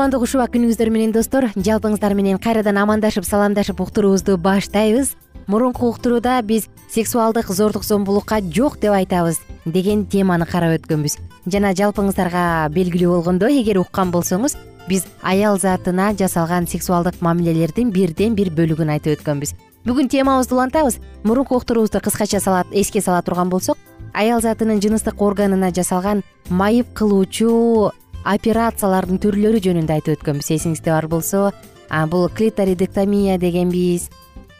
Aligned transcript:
кутмандуу 0.00 0.22
куш 0.22 0.32
убак 0.32 0.54
күнүңүздөр 0.54 0.88
менен 0.88 1.10
достор. 1.12 1.44
Жалпыңыздар 1.60 2.14
менен 2.16 2.38
кайрадан 2.40 2.78
амандашып 2.80 3.26
саламдашып 3.28 3.82
уктуруубузду 3.84 4.38
баштайбыз. 4.40 5.10
Мурунку 5.44 5.90
уктурууда 5.90 6.38
биз 6.40 6.70
сексуалдык 6.88 7.50
зордук 7.52 7.84
зомбулукка 7.84 8.38
жок 8.40 8.78
деп 8.80 8.94
айтабыз 8.96 9.42
деген 9.66 10.06
теманы 10.06 10.46
карап 10.48 10.78
өткөнбүз. 10.78 11.18
Жана 11.52 11.74
жалпыңыздарга 11.76 12.72
белгилүү 12.72 13.12
болгондой 13.12 13.60
эгер 13.60 13.82
уккан 13.82 14.08
болсоңуз 14.08 14.56
биз 14.88 15.04
аял 15.20 15.60
затына 15.60 16.14
жасалган 16.16 16.64
сексуалдык 16.64 17.20
мамилелердин 17.20 17.92
бирден 17.92 18.32
бир 18.32 18.54
бөлүгүн 18.56 18.96
айтып 18.96 19.18
өткөнбүз. 19.18 19.52
Бүгүн 19.84 20.08
темабызды 20.08 20.56
улантабыз. 20.56 20.96
Мурунку 21.24 21.60
уктуруубузду 21.60 22.00
кыскача 22.00 22.40
эске 22.72 23.02
сала 23.02 23.20
турган 23.20 23.50
болсок 23.50 23.76
аял 24.14 24.40
затынын 24.40 24.80
жыныстык 24.80 25.20
органына 25.20 25.70
жасалган 25.74 26.22
майып 26.48 26.88
кылуучу 26.94 27.92
операциялардын 28.24 29.20
түрлөрү 29.22 29.60
жөнүндө 29.64 29.96
айтып 29.96 30.18
өткөнбүз 30.18 30.50
эсиңизде 30.56 30.92
бар 30.92 31.06
болсо 31.08 31.50
бул 32.10 32.28
клиторидектомия 32.28 33.38
дегенбиз 33.38 34.10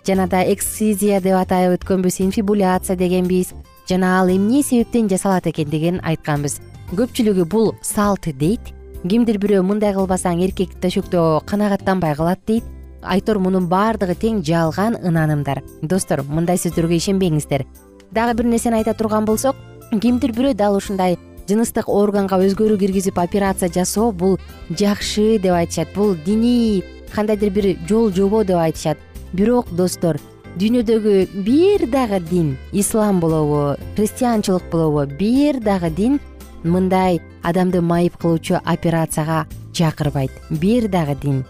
жана 0.06 0.26
да 0.26 0.40
эксцизия 0.48 1.20
деп 1.20 1.36
атап 1.36 1.76
өткөнбүз 1.76 2.20
инфибуляция 2.24 2.96
дегенбиз 2.96 3.52
жана 3.88 4.20
ал 4.20 4.28
эмне 4.30 4.62
себептен 4.62 5.08
жасалат 5.08 5.46
экендигин 5.46 6.00
айтканбыз. 6.02 6.60
Көпчүлүгү 6.94 7.44
бул 7.50 7.74
салт 7.82 8.28
дейт. 8.38 8.72
Кимдир 9.02 9.38
бирөө 9.40 9.62
мындай 9.66 9.94
кылбасаң 9.94 10.42
эркек 10.44 10.76
төшөктө 10.82 11.42
канагаттанбай 11.46 12.14
калат 12.16 12.40
дейт. 12.46 12.64
Айтор 13.02 13.38
мунун 13.38 13.68
баардыгы 13.68 14.14
тең 14.14 14.42
жалган 14.44 14.96
ынанымдар. 14.96 15.62
Достор 15.82 16.22
мындай 16.22 16.58
сөздөргө 16.60 16.98
ишенбеңиздер. 16.98 17.64
Дагы 18.12 18.34
бир 18.38 18.50
нерсени 18.50 18.80
айта 18.80 18.94
турган 18.94 19.24
болсок 19.24 19.56
кимдир 19.90 20.32
бирөө 20.32 20.54
дал 20.54 20.76
ушундай 20.76 21.16
жыныстык 21.50 21.88
органга 21.90 22.38
өзгөрүү 22.38 22.78
киргизип 22.78 23.18
операция 23.18 23.68
жасоо 23.74 24.12
бул 24.12 24.38
жакшы 24.70 25.38
деп 25.42 25.56
айтышат. 25.58 25.88
Бул 25.94 26.14
диний 26.14 26.84
кандайдыр 27.14 27.50
бир 27.50 27.76
жол 27.88 28.12
жобо 28.14 28.44
деп 28.44 28.60
айтышат. 28.62 28.98
Бирок 29.32 29.70
достор 29.74 30.20
дүйнөдөгү 30.58 31.42
бир 31.46 31.86
дагы 31.90 32.20
дин 32.30 32.56
ислам 32.72 33.20
болобу 33.20 33.76
христианчылык 33.96 34.70
болобу 34.70 35.06
бир 35.18 35.60
дагы 35.60 35.90
дин 35.90 36.20
мындай 36.62 37.20
адамды 37.42 37.80
майып 37.80 38.16
кылуучу 38.16 38.60
операцияга 38.64 39.46
чакырбайт. 39.72 40.30
Бир 40.50 40.88
дагы 40.88 41.16
дин. 41.22 41.44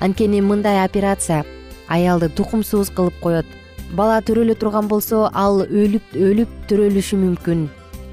Анткени 0.00 0.40
мындай 0.40 0.84
операция 0.84 1.44
аялды 1.88 2.28
тукумсуз 2.28 2.90
кылып 2.90 3.20
коет. 3.22 3.46
Бала 3.92 4.20
төрөлө 4.20 4.56
турган 4.58 4.88
болсо 4.88 5.30
ал 5.32 5.62
өлүп 5.62 6.16
өлүп 6.16 6.48
төрөлүшү 6.68 7.16
мүмкүн 7.20 7.68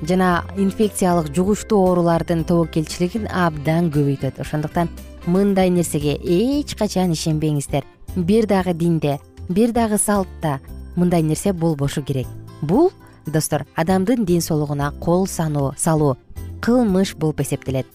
жана 0.07 0.43
инфекциялык 0.57 1.33
жугуштуу 1.35 1.79
оорулардын 1.87 2.43
тобокелчилигин 2.43 3.27
абдан 3.27 3.89
көбөйтөт. 3.91 4.39
Ошондуктан 4.41 4.89
мындай 5.25 5.69
нерсеге 5.69 6.15
эч 6.15 6.75
качан 6.75 7.11
ишенбеңиздер. 7.13 7.83
Бир 8.15 8.47
дагы 8.47 8.73
динде 8.73 9.19
бир 9.49 9.71
дагы 9.71 9.97
салтта 9.97 10.59
мындай 10.95 11.21
нерсе 11.21 11.53
болбошу 11.53 12.03
керек. 12.03 12.27
Бул 12.61 12.91
достор 13.25 13.65
адамдын 13.75 14.25
ден 14.25 14.41
соолугуна 14.41 14.91
кол 14.99 15.27
салуу 15.27 16.17
кылмыш 16.61 17.15
болуп 17.15 17.41
эсептелет. 17.41 17.87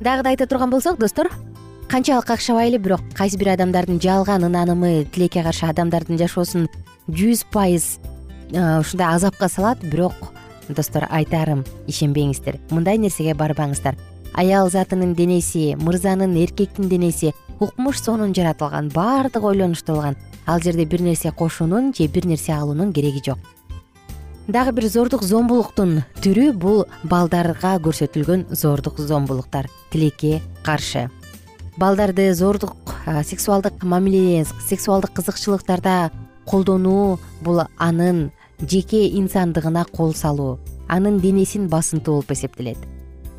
Дагы 0.00 0.22
да 0.22 0.30
айта 0.30 0.46
турган 0.46 0.70
болсок 0.70 0.98
достор 0.98 1.30
канчалык 1.88 2.26
какшабайлы 2.26 2.78
бирок 2.78 3.00
кайсы 3.14 3.36
бир 3.38 3.50
адамдардын 3.52 4.00
жалган 4.00 4.44
ынанымы 4.44 5.04
тилекке 5.12 5.42
каршы 5.42 5.66
адамдардын 5.66 6.18
жашоосун 6.18 6.68
жүз 7.08 7.44
пайыз 7.52 7.98
ушундай 8.48 9.14
азапка 9.14 9.48
салат 9.48 9.82
бирок 9.84 10.14
достор 10.68 11.06
айтарым 11.10 11.64
ишенбеңиздер. 11.86 12.58
Мындай 12.70 12.98
нерсеге 12.98 13.34
барбаңыздар. 13.34 13.96
Аял 14.34 14.70
затынын 14.70 15.14
денеси 15.14 15.74
мырзанын 15.76 16.36
эркектин 16.40 16.88
денеси 16.88 17.32
укмуш 17.60 18.00
сонун 18.00 18.32
жаратылган 18.34 18.88
баардыгы 18.88 19.46
ойлонуштурулган 19.46 20.16
ал 20.46 20.60
жерде 20.60 20.84
бир 20.84 21.02
нерсе 21.02 21.32
кошуунун 21.32 21.92
же 21.94 22.06
бир 22.06 22.26
нерсе 22.26 22.52
алуунун 22.52 22.92
кереги 22.92 23.22
жок. 23.24 23.38
Дагы 24.48 24.72
бир 24.72 24.88
зордук 24.88 25.22
зомбулуктун 25.22 26.02
түрү 26.22 26.52
бул 26.52 26.86
балдарга 27.04 27.76
көрсөтүлгөн 27.78 28.48
зордук 28.50 28.98
зомбулуктар. 28.98 29.68
Тилекке 29.92 30.40
каршы. 30.64 31.10
Балдарды 31.76 32.34
зордук 32.34 32.74
сексуалдык 33.24 33.82
мамиле 33.82 34.44
сексуалдык 34.68 35.12
кызыкчылыктарда 35.12 36.10
колдонуу 36.44 37.20
бул 37.40 37.62
анын 37.78 38.32
жеке 38.60 39.08
инсандыгына 39.08 39.84
кол 39.92 40.14
салуу 40.14 40.58
анын 40.88 41.18
денесин 41.20 41.68
басынтуу 41.68 42.14
болуп 42.14 42.32
эсептелет. 42.32 42.78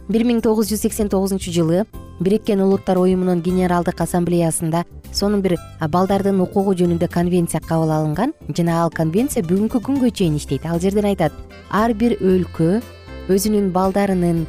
Бир 0.10 0.26
миң 0.28 0.42
тогуз 0.44 0.68
жүз 0.72 0.82
сексен 0.84 1.10
тогузунчу 1.10 1.52
жылы 1.54 1.86
бириккен 2.20 2.62
улуттар 2.62 2.98
уюмунун 2.98 3.42
генералдык 3.42 4.02
ассамблеясында 4.02 4.84
сонун 5.14 5.42
бир 5.42 5.56
балдардын 5.80 6.42
укугу 6.42 6.74
жөнүндө 6.76 7.08
конвенция 7.14 7.62
кабыл 7.62 7.92
алынган 7.94 8.34
жана 8.50 8.82
ал 8.84 8.92
конвенция 8.92 9.44
бүгүнкү 9.48 9.80
күнгө 9.86 10.12
чейин 10.12 10.36
иштейт. 10.38 10.66
Ал 10.66 10.80
жерден 10.80 11.06
айтат 11.06 11.32
ар 11.72 11.94
бир 11.94 12.18
өлкө 12.20 12.82
өзүнүн 13.30 13.72
балдарынын 13.72 14.46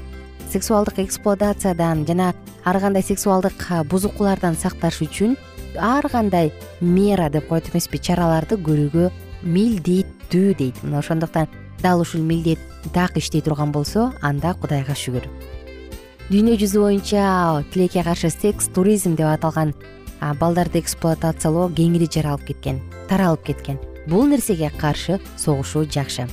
сексуалдык 0.51 0.99
эксплуатациядан 1.05 2.07
жана 2.09 2.33
ар 2.65 2.81
кандай 2.81 3.03
сексуалдык 3.03 3.69
бузукулардан 3.91 4.57
сакташ 4.57 5.03
үчүн 5.07 5.37
ар 5.79 6.09
кандай 6.11 6.53
мера 6.81 7.31
деп 7.31 7.49
коет 7.49 7.71
эмеспи 7.71 7.99
чараларды 7.99 8.57
көрүүгө 8.57 9.11
дейт. 10.35 10.83
Мына 10.83 10.99
ошондуктан 10.99 11.49
дал 11.83 12.01
ушул 12.01 12.21
милдет 12.21 12.59
так 12.93 13.17
иштей 13.17 13.41
турган 13.41 13.73
болсо 13.73 14.13
анда 14.23 14.55
кудайга 14.55 14.95
шүгүр. 14.95 15.29
Дүйнө 16.31 16.57
жүзү 16.57 16.81
боюнча 16.81 17.65
тилекке 17.73 18.03
каршы 18.03 18.31
секс 18.31 18.69
туризм 18.69 19.15
деп 19.17 19.29
аталган 19.29 19.75
балдарды 20.41 20.79
эксплуатациялоо 20.81 21.69
кеңири 21.69 22.09
жаралып 22.09 22.47
кеткен 22.49 22.81
таралып 23.09 23.45
кеткен. 23.45 23.79
Бул 24.07 24.25
нерсеге 24.27 24.71
каршы 24.81 25.21
согушуу 25.37 25.85
жакшы. 25.85 26.27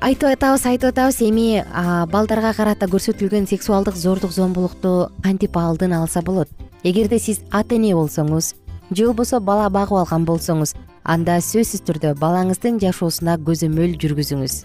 Айтып 0.00 0.28
атабыз 0.30 0.66
айтып 0.66 0.92
атабыз 0.92 1.22
эми 1.26 1.64
балдарга 2.12 2.52
карата 2.54 2.86
көрсөтүлгөн 2.86 3.48
сексуалдык 3.48 3.96
зордук 3.96 4.30
зомбулукту 4.32 5.10
кантип 5.24 5.56
алдын 5.56 5.92
алса 5.92 6.22
болот? 6.22 6.48
Эгерде 6.84 7.18
сиз 7.18 7.40
ата 7.50 7.74
эне 7.74 7.94
болсоңуз 7.96 8.54
же 8.90 9.06
болбосо 9.06 9.40
бала 9.40 9.68
багып 9.68 9.98
алган 10.04 10.24
болсоңуз 10.24 10.74
анда 11.08 11.38
сөзсүз 11.40 11.86
түрдө 11.88 12.10
балаңыздын 12.20 12.76
жашоосуна 12.82 13.38
көзөмөл 13.40 13.94
жүргүзүңүз. 14.00 14.56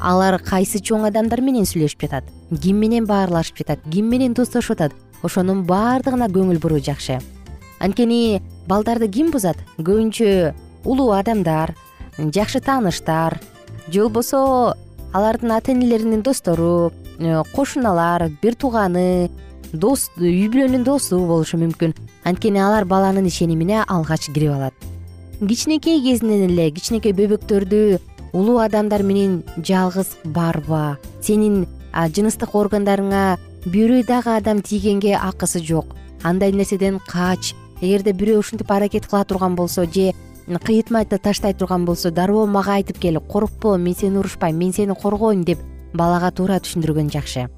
Алар 0.00 0.38
кайсы 0.40 0.80
чоң 0.80 1.04
адамдар 1.10 1.42
менен 1.44 1.68
сүйлөшүп 1.68 2.06
жатат 2.06 2.30
ким 2.62 2.80
менен 2.80 3.04
баарлашып 3.08 3.60
жатат 3.60 3.84
ким 3.92 4.08
менен 4.08 4.32
достошуп 4.36 4.78
атат 4.78 4.96
ошонун 5.24 5.64
баардыгына 5.68 6.30
көңүл 6.32 6.60
буруу 6.64 6.80
жакшы. 6.80 7.18
Анткени 7.80 8.40
балдарды 8.68 9.10
ким 9.12 9.30
бузат? 9.30 9.60
Көбүнчө 9.76 10.54
улуу 10.84 11.12
адамдар 11.12 11.74
жакшы 12.16 12.64
тааныштар 12.64 13.36
же 13.92 14.00
болбосо 14.00 14.74
алардын 15.12 15.52
ата 15.58 15.72
энелеринин 15.72 16.22
достору 16.22 16.90
э, 17.18 17.42
кошуналар 17.52 18.30
бир 18.40 18.56
тууганы 18.56 19.30
дос 19.72 20.08
үй 20.16 20.48
бүлөнүн 20.48 20.88
досу 20.88 21.20
болушу 21.28 21.60
мүмкүн. 21.60 21.92
Анткени 22.24 22.64
алар 22.64 22.88
баланын 22.88 23.28
ишенимине 23.28 23.84
алгач 23.84 24.32
кирип 24.32 24.56
алат 24.56 24.95
кичинекей 25.40 26.00
кезинен 26.00 26.48
эле 26.48 26.70
кичинекей 26.70 27.12
бөбөктөрдү 27.12 27.98
улуу 28.32 28.58
адамдар 28.62 29.02
менен 29.04 29.42
жалгыз 29.58 30.16
барба. 30.24 30.96
Сенин 31.20 31.66
жыныстык 31.92 32.54
органдарыңа 32.56 33.36
бирөө 33.66 34.06
дагы 34.08 34.36
адам 34.36 34.62
тийгенге 34.62 35.16
акысы 35.16 35.60
жок. 35.60 35.92
Андай 36.22 36.52
нерседен 36.52 37.00
кач 37.06 37.54
эгерде 37.82 38.12
бирөө 38.16 38.40
ушинтип 38.40 38.70
аракет 38.72 39.06
кыла 39.06 39.24
турган 39.24 39.56
болсо 39.56 39.84
же 39.84 40.12
кыйытмай 40.46 41.04
таштай 41.04 41.54
турган 41.54 41.84
болсо 41.84 42.10
дароо 42.10 42.46
мага 42.46 42.78
айтып 42.78 42.98
кел 42.98 43.20
коркпо 43.20 43.76
мен 43.76 43.94
сени 43.94 44.18
урушпайм 44.18 44.56
мен 44.56 44.72
сени 44.72 44.94
коргойм 44.94 45.44
деп 45.44 45.58
балага 45.92 46.30
туура 46.30 46.60
түшүндүргөн 46.60 47.12
жакшы. 47.12 47.48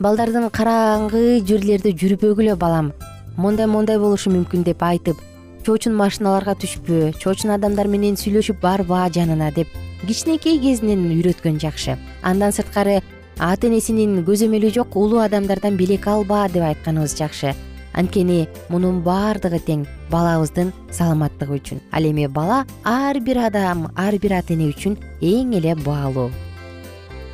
Балдардын 0.00 0.50
караңгы 0.50 1.42
жерлерде 1.46 1.90
жүрбөгүлө 1.90 2.56
балам. 2.56 2.92
Мондай 3.36 3.66
мондай 3.66 3.98
болушу 3.98 4.30
мүмкүн 4.30 4.64
деп 4.64 4.82
айтып 4.82 5.16
чоочун 5.62 5.94
машиналарга 5.94 6.56
түшпө 6.58 7.12
чоочун 7.22 7.52
адамдар 7.54 7.86
менен 7.86 8.16
сүйлөшүп 8.18 8.58
барба 8.62 9.04
жанына 9.14 9.52
деп 9.54 9.70
кичинекей 10.02 10.58
кезинен 10.58 11.04
үйрөткөн 11.14 11.60
жакшы. 11.62 11.94
Андан 12.22 12.50
сырткары 12.54 12.98
ата 13.38 13.68
энесинин 13.68 14.24
көзөмөлү 14.26 14.72
жок 14.74 14.96
улуу 14.98 15.22
адамдардан 15.22 15.78
белек 15.78 16.08
алба 16.10 16.48
деп 16.50 16.66
айтканыбыз 16.66 17.14
жакшы. 17.18 17.54
Анткени 17.94 18.48
мунун 18.72 19.02
баардыгы 19.06 19.60
тең 19.62 19.86
балабыздын 20.10 20.72
саламаттыгы 20.90 21.60
үчүн. 21.60 21.82
Ал 21.92 22.10
эми 22.10 22.26
бала 22.26 22.64
ар 22.84 23.20
бир 23.20 23.44
адам 23.46 23.90
ар 23.94 24.18
бир 24.18 24.40
ата 24.40 24.54
эне 24.54 24.72
үчүн 24.72 24.98
эң 25.20 25.58
эле 25.60 25.76
баалуу. 25.76 26.30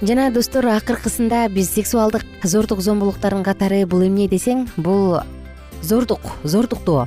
Жана 0.03 0.31
достор 0.31 0.69
акыркысында 0.69 1.47
биз 1.49 1.73
сексуалдык 1.73 2.27
зордук 2.45 2.83
зомбулуктардын 2.85 3.47
катары 3.47 3.87
бул 3.87 4.05
эмне 4.05 4.29
десең 4.29 4.69
бул 4.77 5.21
зордук 5.83 6.21
зордуктоо 6.45 7.07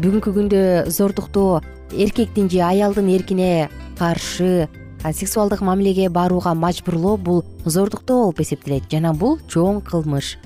бүгүнкү 0.00 0.32
күндө 0.32 0.60
зордуктоо 0.88 1.60
эркектин 1.92 2.48
же 2.48 2.62
аялдын 2.64 3.10
эркине 3.12 3.68
каршы 3.98 4.68
сексуалдык 5.04 5.60
мамилеге 5.60 6.08
барууга 6.08 6.54
мажбурлоо 6.54 7.18
бул 7.18 7.44
зордуктоо 7.66 8.22
болуп 8.22 8.40
эсептелет. 8.40 8.88
Жана 8.90 9.12
бул 9.12 9.38
чоң 9.52 9.82
кылмыш. 9.84 10.38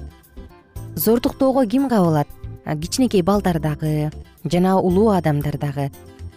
Зордуктоого 0.96 1.64
ким 1.66 1.88
кабылат? 1.88 2.26
Кичинекей 2.64 3.22
балдар 3.22 3.60
дагы 3.60 4.10
жана 4.44 4.80
улуу 4.80 5.10
адамдар 5.10 5.58
дагы. 5.58 5.92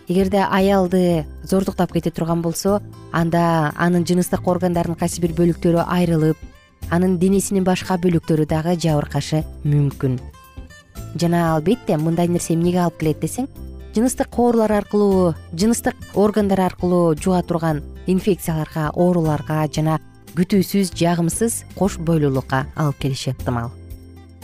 Эгерде 0.07 0.45
аялды 0.45 1.25
зордуктап 1.43 1.91
кете 1.91 2.11
турган 2.11 2.43
болсо 2.43 2.79
анда 3.11 3.73
анын 3.75 4.05
жыныстык 4.05 4.45
органдарынын 4.47 4.97
кайсы 4.97 5.21
бир 5.21 5.33
бөлүктөрү 5.33 5.85
айрылып 5.85 6.37
анын 6.89 7.17
денесинин 7.17 7.63
башка 7.63 7.97
бөлүктөрү 7.97 8.45
дагы 8.49 8.75
жабыркашы 8.77 9.45
мүмкүн 9.63 10.19
жана 11.15 11.55
албетте 11.55 11.97
мындай 11.97 12.27
нерсе 12.27 12.53
эмнеге 12.53 12.83
алып 12.83 12.99
келет 12.99 13.19
десең 13.23 13.49
жыныстык 13.95 14.37
оорулар 14.37 14.71
аркылуу 14.81 15.33
жыныстык 15.53 15.95
органдар 16.15 16.61
аркылуу 16.67 17.15
жуга 17.15 17.41
турган 17.43 17.83
инфекцияларга 18.07 18.89
ооруларга 18.93 19.65
жана 19.67 19.99
күтүүсүз 20.37 20.93
жагымсыз 20.95 21.63
кош 21.75 21.97
бойлуулукка 21.97 22.65
алып 22.75 22.99
келиши 23.01 23.31
ыктымал 23.33 23.71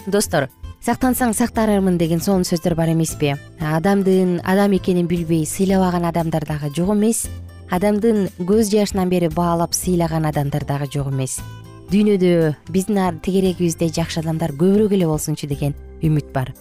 достор 0.08 0.50
сактансаң 0.86 1.32
сактармын 1.34 1.98
деген 1.98 2.20
сонун 2.22 2.46
сөздөр 2.46 2.76
бар 2.78 2.92
эмеспи? 2.94 3.32
Адамдын 3.58 4.40
адам 4.46 4.76
экенин 4.78 5.08
билбей 5.10 5.46
сыйлабаган 5.50 6.06
адамдар 6.06 6.46
дагы 6.46 6.70
жок 6.76 6.92
эмес. 6.94 7.24
Адамдын 7.74 8.28
көз 8.38 8.70
жашынан 8.70 9.10
бери 9.10 9.32
баалап 9.34 9.74
сыйлаган 9.74 10.28
адамдар 10.30 10.66
дагы 10.66 10.86
жок 10.94 11.10
эмес. 11.10 11.40
Дүйнөдө 11.90 12.54
биздин 12.70 13.20
тегерегибизде 13.26 13.90
жакшы 13.90 14.22
адамдар 14.22 14.54
көбүрөөк 14.54 14.94
эле 14.94 15.08
болсунчу 15.10 15.48
деген 15.50 15.74
үмүт 16.02 16.32
бар. 16.34 16.54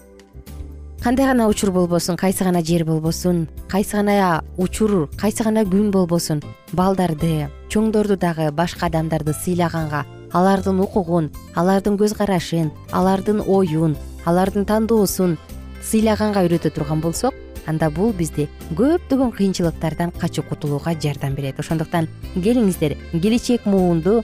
Кандай 1.05 1.27
гана 1.27 1.49
учур 1.49 1.71
болбосун 1.71 2.17
кайсы 2.17 2.45
гана 2.45 2.63
жер 2.65 2.85
болбосун 2.85 3.47
кайсы 3.69 3.97
гана 3.97 4.43
учур 4.57 5.11
кайсы 5.21 5.45
гана 5.45 5.65
күн 5.65 5.91
болбосун 5.91 6.41
балдарды 6.73 7.51
чоңдорду 7.69 8.17
дагы 8.17 8.51
башка 8.53 8.87
адамдарды 8.87 9.35
сыйлаганга 9.35 10.07
алардын 10.33 10.81
укугун 10.81 11.31
алардын 11.55 11.99
көз 12.01 12.17
карашын 12.17 12.71
алардын 12.91 13.43
оюн 13.45 13.99
алардын 14.25 14.65
тандоосун 14.65 15.37
сыйлаганга 15.83 16.47
үйрөтө 16.47 16.73
турган 16.73 17.03
болсок 17.05 17.35
анда 17.67 17.91
бул 17.91 18.15
бизди 18.17 18.49
көптөгөн 18.73 19.35
кыйынчылыктардан 19.37 20.13
качып 20.21 20.49
кутулууга 20.49 20.95
жардам 21.01 21.35
берет. 21.35 21.61
Ошондуктан 21.61 22.09
келиңиздер 22.35 22.97
келечек 23.13 23.67
муунду 23.67 24.23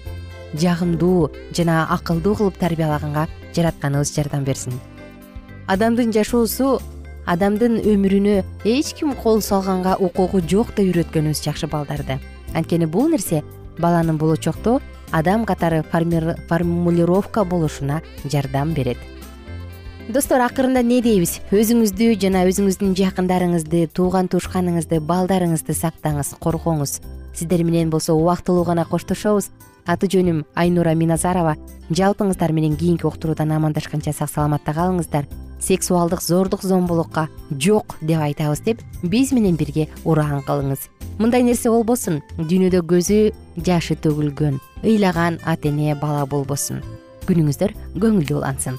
жагымдуу 0.54 1.30
жана 1.52 1.86
акылдуу 1.90 2.34
кылып 2.40 2.58
тарбиялаганга 2.58 3.28
жаратканыбыз 3.52 4.14
жардам 4.16 4.44
берсин 4.44 4.80
адамдын 5.70 6.11
жашоосу 6.11 6.81
адамдын 7.31 7.76
өмүрүнө 7.87 8.40
эч 8.67 8.88
ким 8.99 9.12
кол 9.14 9.38
салганга 9.38 9.93
укугу 10.02 10.40
жок 10.43 10.72
деп 10.75 10.88
үйрөткөнүбүз 10.88 11.43
жакшы 11.44 11.69
балдарды. 11.70 12.17
Анткени 12.58 12.88
бул 12.90 13.06
нерсе 13.12 13.44
баланын 13.78 14.19
болочокто 14.19 14.81
адам 15.14 15.44
катары 15.46 15.84
формулировка 15.93 17.44
болушуна 17.44 18.00
жардам 18.25 18.75
берет. 18.75 18.99
Достор 20.08 20.43
акырында 20.43 20.82
эмне 20.82 20.98
дейбиз? 21.06 21.39
Өзүңүздү 21.55 22.17
жана 22.19 22.43
өзүңүздүн 22.50 22.96
жакындарыңызды 22.98 23.86
тууган 23.94 24.27
туушканыңызды 24.27 24.98
балдарыңызды 25.06 25.77
сактаңыз 25.79 26.34
коргоңуз. 26.43 26.98
Сиздер 27.32 27.62
менен 27.62 27.94
болсо 27.94 28.19
убактылуу 28.19 28.65
гана 28.67 28.89
коштошобуз 28.91 29.53
аты 29.91 30.09
жөнүм 30.11 30.44
айнура 30.55 30.94
миназарова. 30.94 31.56
Жалпыңыздар 31.91 32.53
менен 32.55 32.77
кийинки 32.79 33.06
уктуруудан 33.09 33.51
амандашканча 33.56 34.13
сак 34.15 34.31
саламатта 34.31 34.75
калыңыздар. 34.77 35.27
Сексуалдык 35.61 36.23
зордук 36.23 36.63
зомбулукка 36.63 37.29
жок 37.51 37.99
деп 38.01 38.23
айтабыз 38.23 38.63
деп 38.65 38.85
биз 39.03 39.32
менен 39.32 39.59
бирге 39.61 39.89
ураан 40.05 40.44
кылыңыз. 40.47 40.87
Мындай 41.19 41.43
нерсе 41.43 41.69
болбосун 41.69 42.23
дүйнөдө 42.39 42.81
көзү 42.89 43.19
жашы 43.67 43.99
төгүлгөн 44.01 44.61
ыйлаган 44.85 45.41
ата 45.44 45.69
эне 45.69 45.99
бала 45.99 46.25
болбосун. 46.25 46.81
Күнүңүздөр 47.29 47.77
көңүлдүү 48.01 48.39
улансын 48.39 48.79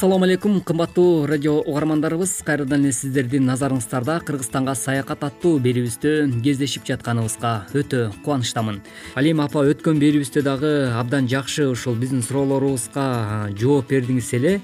ассалому 0.00 0.24
алейкум 0.24 0.62
кымбаттуу 0.62 1.26
радио 1.26 1.60
угармандарыбыз. 1.60 2.40
Кайрадан 2.40 2.86
эле 2.86 2.92
сиздердин 2.96 3.44
назарыңыздарда 3.44 4.14
кыргызстанга 4.24 4.72
саякат 4.72 5.26
аттуу 5.26 5.58
берүүбүздө 5.60 6.40
кездешип 6.40 6.86
жатканыбызга 6.88 7.66
өтө 7.76 8.06
кубанычтамын. 8.24 8.78
Алима 9.20 9.44
апа 9.44 9.60
өткөн 9.68 10.00
берүүбүздө 10.00 10.40
дагы 10.46 10.70
абдан 10.96 11.28
жакшы 11.28 11.66
ушул 11.68 12.00
биздин 12.00 12.24
суроолорубузга 12.24 13.50
жооп 13.60 13.92
бердиңиз 13.92 14.32
эле. 14.40 14.54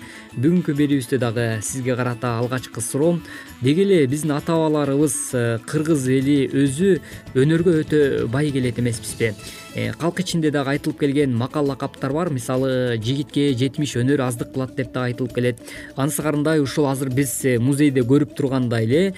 Бүгүнкү 0.41 0.73
берүүбүздө 0.73 1.21
дагы 1.21 1.47
сизге 1.61 1.99
карата 2.01 2.39
алгачкы 2.39 2.81
суроом 2.81 3.21
деги 3.63 3.83
эле 3.83 4.07
биздин 4.07 4.33
ата 4.33 4.53
бабаларыбыз 4.53 5.15
э, 5.33 5.59
кыргыз 5.67 6.09
эли 6.13 6.45
өзү 6.51 6.99
өнөргө 7.35 7.73
өтө 7.83 8.01
бай 8.29 8.51
келет 8.53 8.79
эмеспизби. 8.79 9.33
Э, 9.75 9.93
калк 9.97 10.21
ичинде 10.21 10.51
дагы 10.51 10.75
айтылып 10.75 11.01
келген 11.01 11.35
макал 11.37 11.67
лакаптар 11.67 12.13
бар. 12.13 12.31
Мисалы 12.31 12.99
жигитке 13.03 13.55
жетимиш 13.55 13.97
өнөр 13.97 14.27
аздык 14.27 14.53
кылат 14.53 14.77
деп 14.77 14.93
дагы 14.93 15.13
айтылып 15.13 15.35
келет. 15.35 15.61
Анысы 15.97 16.23
карындай 16.23 16.61
ушул 16.61 16.87
азыр 16.87 17.09
биз 17.09 17.33
э, 17.45 17.59
музейде 17.59 18.05
көрүп 18.05 18.37
тургандай 18.37 18.85
эле 18.85 19.15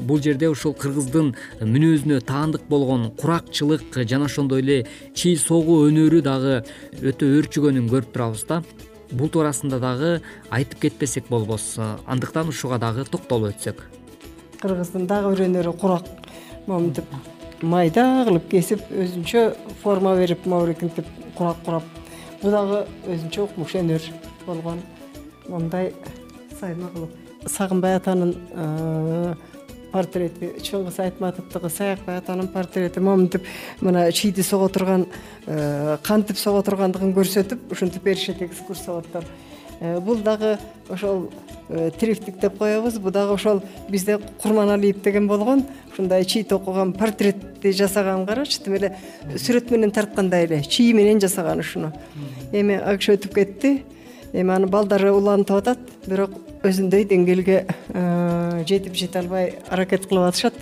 бул 0.00 0.20
жерде 0.20 0.50
ушул 0.52 0.74
кыргыздын 0.76 1.32
мүнөзүнө 1.60 2.20
таандык 2.28 2.68
болгон 2.68 3.10
куракчылык 3.16 4.02
жана 4.04 4.28
ошондой 4.28 4.60
эле 4.60 4.78
чий 5.14 5.36
согуу 5.36 5.86
өнөрү 5.88 6.20
дагы 6.22 6.60
өтө 7.00 7.30
өөрчүгөнүн 7.38 7.88
көрүп 7.88 8.12
турабыз 8.12 8.44
да 8.48 8.62
бул 9.12 9.30
туурасында 9.32 9.78
дагы 9.82 10.12
айтып 10.50 10.82
кетпесек 10.86 11.28
болбос 11.28 11.76
андыктан 12.06 12.48
ушуга 12.48 12.78
дагы 12.78 13.04
токтолуп 13.08 13.54
өтсөк. 13.54 13.82
Кыргыздын 14.60 15.06
дагы 15.06 15.34
бир 15.34 15.44
өнөрү 15.46 15.74
курак 15.80 16.08
моминтип 16.66 17.06
майда 17.62 18.24
кылып 18.28 18.48
кесип 18.50 18.82
өзүнчө 18.90 19.44
форма 19.82 20.14
берип 20.18 20.46
моурекинтип 20.46 21.06
курак 21.38 21.62
курап 21.64 21.86
бул 22.42 22.54
дагы 22.54 22.84
өзүнчө 23.08 23.46
укмуш 23.46 23.76
өнөр 23.80 24.10
болгон 24.46 24.82
мондай 25.48 25.92
сайма 26.60 26.90
кылып. 26.94 27.14
Сагынбай 27.46 27.96
атанын 27.96 28.34
э, 28.52 29.34
портрети 29.92 30.52
чыңгыз 30.64 31.00
айтматовдугу 31.04 31.70
саякбай 31.72 32.18
атанын 32.20 32.48
портрети 32.52 33.00
моминтип 33.00 33.46
мына 33.80 34.10
чийди 34.12 34.42
сого 34.42 34.68
турган 34.68 35.06
э, 35.46 35.98
кантип 36.02 36.38
сого 36.38 36.62
тургандыгын 36.62 37.14
көрсөтүп 37.16 37.72
ушинтип 37.72 38.02
беришет 38.02 38.42
экскурсоводдор. 38.42 39.24
Э, 39.80 39.98
бул 40.00 40.16
дагы 40.16 40.58
ошол 40.88 41.30
тирифтик 41.68 42.40
деп 42.40 42.58
коебуз. 42.58 42.98
Бул 42.98 43.12
дагы 43.12 43.34
ошол 43.34 43.62
бизде 43.88 44.18
курманалиев 44.42 45.02
деген 45.02 45.28
болгон 45.28 45.64
ушундай 45.92 46.24
чий 46.24 46.44
токуган 46.44 46.92
портретти 46.92 47.72
жасаган 47.72 48.26
карачы 48.26 48.62
тим 48.62 48.74
эле 48.74 48.96
сүрөт 49.34 49.70
менен 49.70 49.90
тарткандай 49.90 50.46
эле 50.46 50.62
чийи 50.62 50.92
менен 50.92 51.20
жасаган 51.20 51.60
ушуну. 51.60 51.92
Эми 52.52 52.80
ал 52.80 52.98
киши 52.98 53.16
өтүп 53.16 53.34
кетти 53.34 53.84
эми 54.32 54.52
анын 54.52 54.70
балдары 54.70 55.12
улантып 55.12 55.62
атат 55.62 55.78
бирок 56.06 56.34
өзүндөй 56.66 57.06
деңгээлге 57.08 57.58
э, 57.64 58.64
жетип 58.68 58.96
жете 58.98 59.20
албай 59.22 59.54
аракет 59.70 60.06
кылып 60.08 60.28
атышат. 60.28 60.54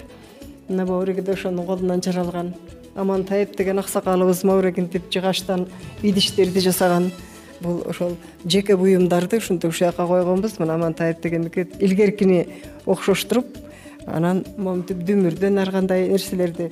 Мына 0.68 0.87
моурегиде 0.87 1.32
ошонун 1.32 1.66
колунан 1.66 2.02
жаралган. 2.02 2.54
Амантаев 2.94 3.56
деген 3.56 3.78
аксакалыбыз 3.78 4.44
моурегинтип 4.44 5.11
жыгачтан 5.12 5.66
идиштерди 6.02 6.61
жасаган. 6.61 7.11
Бул 7.61 7.82
ошол 7.88 8.16
жеке 8.44 8.76
буюмдарды 8.76 9.38
ушинтип 9.38 9.70
ушул 9.70 9.88
жака 9.88 10.06
койгонбуз. 10.06 10.58
Мына 10.58 10.75
амантаев 10.75 11.20
дегендики 11.20 11.66
илгеркини 11.80 12.46
окшоштуруп 12.87 13.46
анан 14.06 14.44
моминтип 14.56 15.02
дүмүрдөн 15.06 15.61
ар 15.61 15.70
кандай 15.75 16.08
нерселерди 16.08 16.70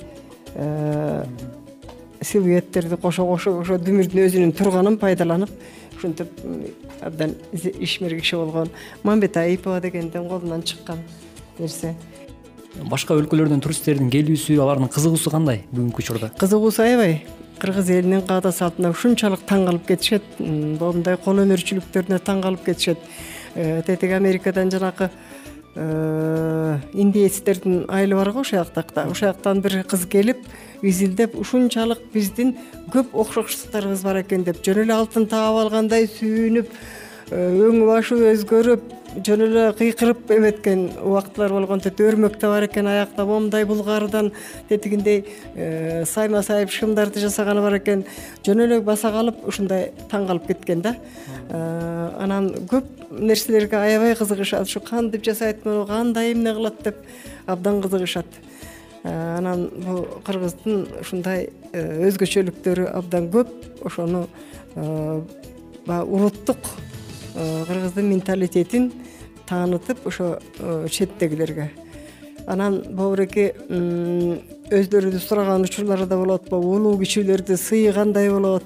э, 0.55 1.23
силуэттерди 2.25 2.97
кошо 2.97 3.25
кошуп 3.25 3.61
ошо 3.61 3.77
дүмүрдүн 3.77 4.25
өзүнүн 4.25 4.53
турганын 4.57 4.97
пайдаланып 5.01 5.51
ушинтип 5.97 6.29
абдан 7.01 7.35
ишмер 7.53 8.17
киши 8.19 8.35
болгон 8.35 8.69
мамбет 9.03 9.37
айыпова 9.37 9.79
дегендин 9.81 10.27
колунан 10.29 10.63
чыккан 10.63 10.99
нерсе. 11.59 11.95
Башка 12.89 13.15
өлкөлөрдөн 13.15 13.61
туристтердин 13.63 14.11
келүүсү 14.11 14.57
алардын 14.59 14.91
кызыгуусу 14.91 15.31
кандай 15.31 15.63
бүгүнкү 15.71 16.03
учурда? 16.03 16.31
Кызыгуусу 16.39 16.83
аябай 16.83 17.21
кыргыз 17.59 17.89
элинин 17.89 18.21
каада 18.27 18.51
салтына 18.51 18.91
ушунчалык 18.91 19.45
таң 19.47 19.65
калып 19.69 19.87
кетишет 19.87 20.25
моундай 20.39 21.17
кол 21.23 21.39
өнөрчүлүктөрүнө 21.45 22.19
таң 22.19 22.43
калып 22.43 22.65
кетишет. 22.65 22.99
Э, 23.55 23.81
тетиги 23.87 24.11
америкадан 24.11 24.71
жанакы 24.71 25.09
индеецтердин 25.75 27.85
айылы 27.87 28.15
бар 28.15 28.31
го 28.31 28.41
ошол 28.41 28.63
жакта. 28.63 29.03
Ошол 29.03 29.33
жактан 29.33 29.61
бир 29.61 29.83
кыз 29.83 30.05
келип 30.07 30.37
изилдеп 30.81 31.35
ушунчалык 31.39 31.99
биздин 32.13 32.55
көп 32.93 33.13
окшоштуктарыбыз 33.13 34.03
бар 34.03 34.21
экен 34.21 34.43
деп 34.43 34.63
жөн 34.63 34.85
эле 34.85 34.93
алтын 34.93 35.27
таап 35.27 35.57
алгандай 35.65 36.07
сүйүнүп 36.07 36.71
өң 37.33 37.85
башы 37.87 38.19
өзгөрүп 38.33 38.91
жөн 39.23 39.41
эле 39.45 39.63
кыйкырып 39.77 40.29
эметкен 40.35 40.89
убактылар 41.01 41.53
болгон 41.55 41.79
өрмөк 41.79 42.37
да 42.39 42.49
бар 42.49 42.65
экен 42.67 42.87
аякта 42.87 43.25
момундай 43.25 43.65
булгарыдан 43.65 44.31
тетигиндей 44.69 45.25
э, 45.55 46.03
сайма 46.05 46.43
сайып 46.43 46.69
шымдарды 46.69 47.19
жасаганы 47.19 47.61
бар 47.61 47.77
экен. 47.79 48.05
Жөн 48.45 48.65
эле 48.65 48.81
баса 48.81 49.11
калып 49.11 49.47
ушундай 49.47 49.91
таң 50.11 50.27
калып 50.27 50.47
кеткен 50.47 50.81
да. 50.81 50.95
Э, 51.49 52.11
анан 52.19 52.51
көп 52.67 52.85
нерселерге 53.09 53.77
аябай 53.77 54.15
кызыгышат 54.15 54.67
ушу 54.67 54.81
кантип 54.81 55.23
жасайт 55.23 55.65
муну 55.65 55.85
кандай 55.87 56.33
эмне 56.33 56.53
кылат? 56.53 56.83
деп 56.83 56.95
абдан 57.47 57.81
кызыгышат 57.81 58.25
э, 59.03 59.37
анан 59.37 59.69
бул 59.85 60.05
кыргыздын 60.25 60.87
ушундай 61.01 61.49
өзгөчөлүктөрү 61.73 62.91
абдан 62.91 63.31
көп 63.31 63.47
ошону 63.85 64.27
баягы 65.85 66.11
уруттук 66.11 66.57
кыргыздын 67.35 68.09
менталитетин 68.09 68.91
таанытып 69.47 70.07
ошо 70.07 70.39
э, 70.59 70.87
четтегилерге. 70.89 71.71
Анан 72.47 72.81
бобуреке 72.89 73.55
өздөрү 74.73 75.19
сураган 75.19 75.65
учурлары 75.67 76.07
да 76.09 76.17
болот 76.17 76.47
улуу 76.51 76.97
кичүүлөрдү 76.97 77.57
сыйы 77.57 77.93
кандай 77.93 78.29
болот? 78.29 78.63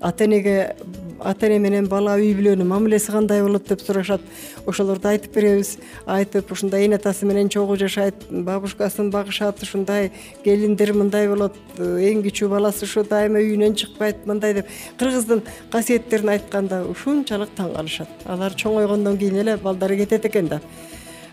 Ата 0.00 0.24
энеге 0.24 0.76
ата 1.20 1.46
эне 1.46 1.58
менен 1.58 1.88
бала 1.88 2.14
үй 2.20 2.34
бүлөнүн 2.36 2.68
мамилеси 2.68 3.10
кандай 3.10 3.40
болот 3.42 3.66
деп 3.66 3.80
сурашат. 3.80 4.20
Ошолорду 4.66 5.08
айтып 5.08 5.34
беребиз. 5.34 5.78
Айтып 6.06 6.52
ушундай 6.52 6.84
эне 6.86 6.98
атасы 7.00 7.26
менен 7.26 7.48
чогуу 7.48 7.76
жашайт 7.76 8.28
бабушкасын 8.30 9.10
багышат 9.10 9.62
ушундай 9.62 10.12
келиндер 10.44 10.92
мындай 10.92 11.26
болот 11.28 11.56
эң 11.78 12.22
кичүү 12.26 12.50
баласы 12.52 12.84
ушу 12.84 13.02
дайыма 13.08 13.40
үйүнөн 13.40 13.74
чыкпайт 13.74 14.26
мындай 14.26 14.54
деп. 14.54 14.70
Кыргыздын 15.00 15.42
касиеттерин 15.72 16.28
айтканда 16.36 16.84
ушунчалык 16.86 17.56
таң 17.56 17.74
калышат. 17.74 18.08
Алар 18.26 18.54
чоңойгондон 18.54 19.18
кийин 19.18 19.40
эле 19.42 19.56
балдары 19.56 19.96
кетет 19.96 20.28
экен 20.30 20.52
да. 20.52 20.60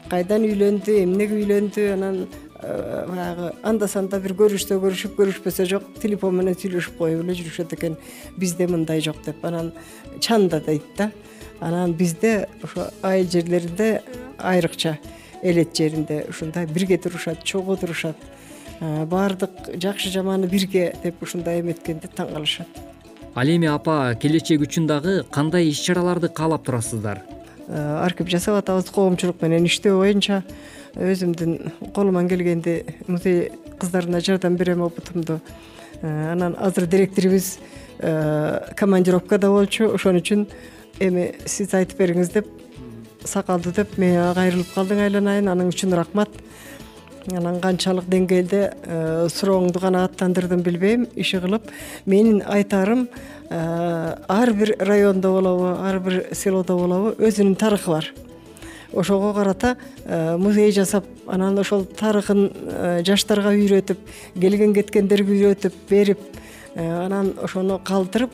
Кайдан 0.10 0.44
үйлөндү 0.46 1.00
эмнеге 1.04 1.40
үйлөндү 1.44 1.88
анан 1.94 2.26
баягы 2.62 3.52
анда 3.64 3.88
санда 3.88 4.20
бир 4.20 4.34
көрүшсө 4.38 4.78
көрүшүп 4.80 5.18
көрүшпөсө 5.20 5.66
жок 5.70 5.88
телефон 6.02 6.38
менен 6.38 6.56
сүйлөшүп 6.56 6.98
коюп 6.98 7.24
эле 7.24 7.36
жүрүшөт 7.36 7.76
экен. 7.76 7.98
Бизде 8.38 8.68
мындай 8.68 9.02
жок 9.02 9.22
деп. 9.26 9.44
Анан 9.46 9.74
чанда 10.20 10.62
дейт 10.62 10.84
да. 10.98 11.12
Анан 11.60 11.94
бизде 11.94 12.48
ошо 12.64 12.90
айыл 13.04 13.28
жерлеринде 13.30 14.02
айрыкча 14.40 14.98
элет 15.44 15.76
жеринде 15.76 16.26
ушундай 16.30 16.66
бирге 16.66 16.98
турушат 16.98 17.44
чогуу 17.44 17.78
турушат. 17.78 18.16
Э, 18.80 19.06
баардык 19.06 19.76
жакшы 19.76 20.10
жаманы 20.10 20.48
бирге 20.48 20.94
деп 21.04 21.22
ушундай 21.24 21.62
эметкенде 21.62 22.08
таң 22.08 22.34
калышат. 22.34 22.68
Ал 23.36 23.48
эми 23.48 23.68
апа 23.68 24.16
келечек 24.20 24.62
үчүн 24.62 24.88
дагы 24.88 25.24
кандай 25.32 25.70
иш 25.70 25.80
чараларды 25.84 26.30
каалап 26.30 26.66
турасыздар? 26.66 27.22
Э, 27.68 28.02
аркип 28.04 28.28
жасап 28.28 28.60
атабыз 28.60 28.92
коомчулук 28.92 29.42
менен 29.42 29.66
иштөө 29.66 30.00
боюнча 30.00 30.44
өзүмдүн 30.96 31.92
колуман 31.94 32.28
келгенди 32.30 32.86
музей 33.08 33.52
кыздарына 33.80 34.22
жардам 34.22 34.56
берем 34.56 34.82
опытумду 34.82 35.42
э, 36.02 36.32
анан 36.32 36.56
азыр 36.58 36.88
директорубуз 36.88 37.58
э, 38.00 38.74
командировкада 38.76 39.50
болчу 39.52 39.92
ошон 39.94 40.22
үчүн 40.22 40.48
эми 41.00 41.34
сиз 41.46 41.74
айтып 41.74 42.00
бериңиз 42.00 42.32
деп 42.34 42.48
сакалды 43.26 43.74
деп 43.76 43.98
мага 44.00 44.34
кайрылып 44.38 44.72
калдың 44.76 45.02
айланайын. 45.08 45.50
Аның 45.52 45.72
үчүн 45.74 45.96
рахмат. 45.98 46.30
Анан 47.34 47.58
канчалык 47.60 48.06
деңгээлде 48.08 48.62
э, 48.70 49.28
сурооңду 49.34 49.82
канааттандырдым 49.82 50.62
билбейм 50.64 51.08
иши 51.16 51.42
кылып. 51.42 51.72
Менин 52.06 52.44
айтарым 52.46 53.08
ар 53.50 54.54
бир 54.54 54.76
райондо 54.80 55.34
болобу 55.34 55.76
ар 55.82 56.00
бир 56.00 56.28
селодо 56.34 56.78
болобу 56.78 57.16
өзүнүн 57.18 57.58
тарыхы 57.58 57.92
бар 57.92 58.14
ошого 58.94 59.34
карата 59.34 59.78
э, 60.06 60.38
музей 60.38 60.72
жасап 60.72 61.06
анан 61.28 61.58
ошол 61.60 61.86
тарыхын 61.86 62.52
э, 62.54 63.02
жаштарга 63.06 63.54
үйрөтүп 63.56 63.98
келген 64.40 64.74
кеткендерге 64.74 65.34
үйрөтүп 65.34 65.74
берип 65.90 66.20
э, 66.76 67.06
анан 67.06 67.34
ошону 67.42 67.80
калтырып 67.84 68.32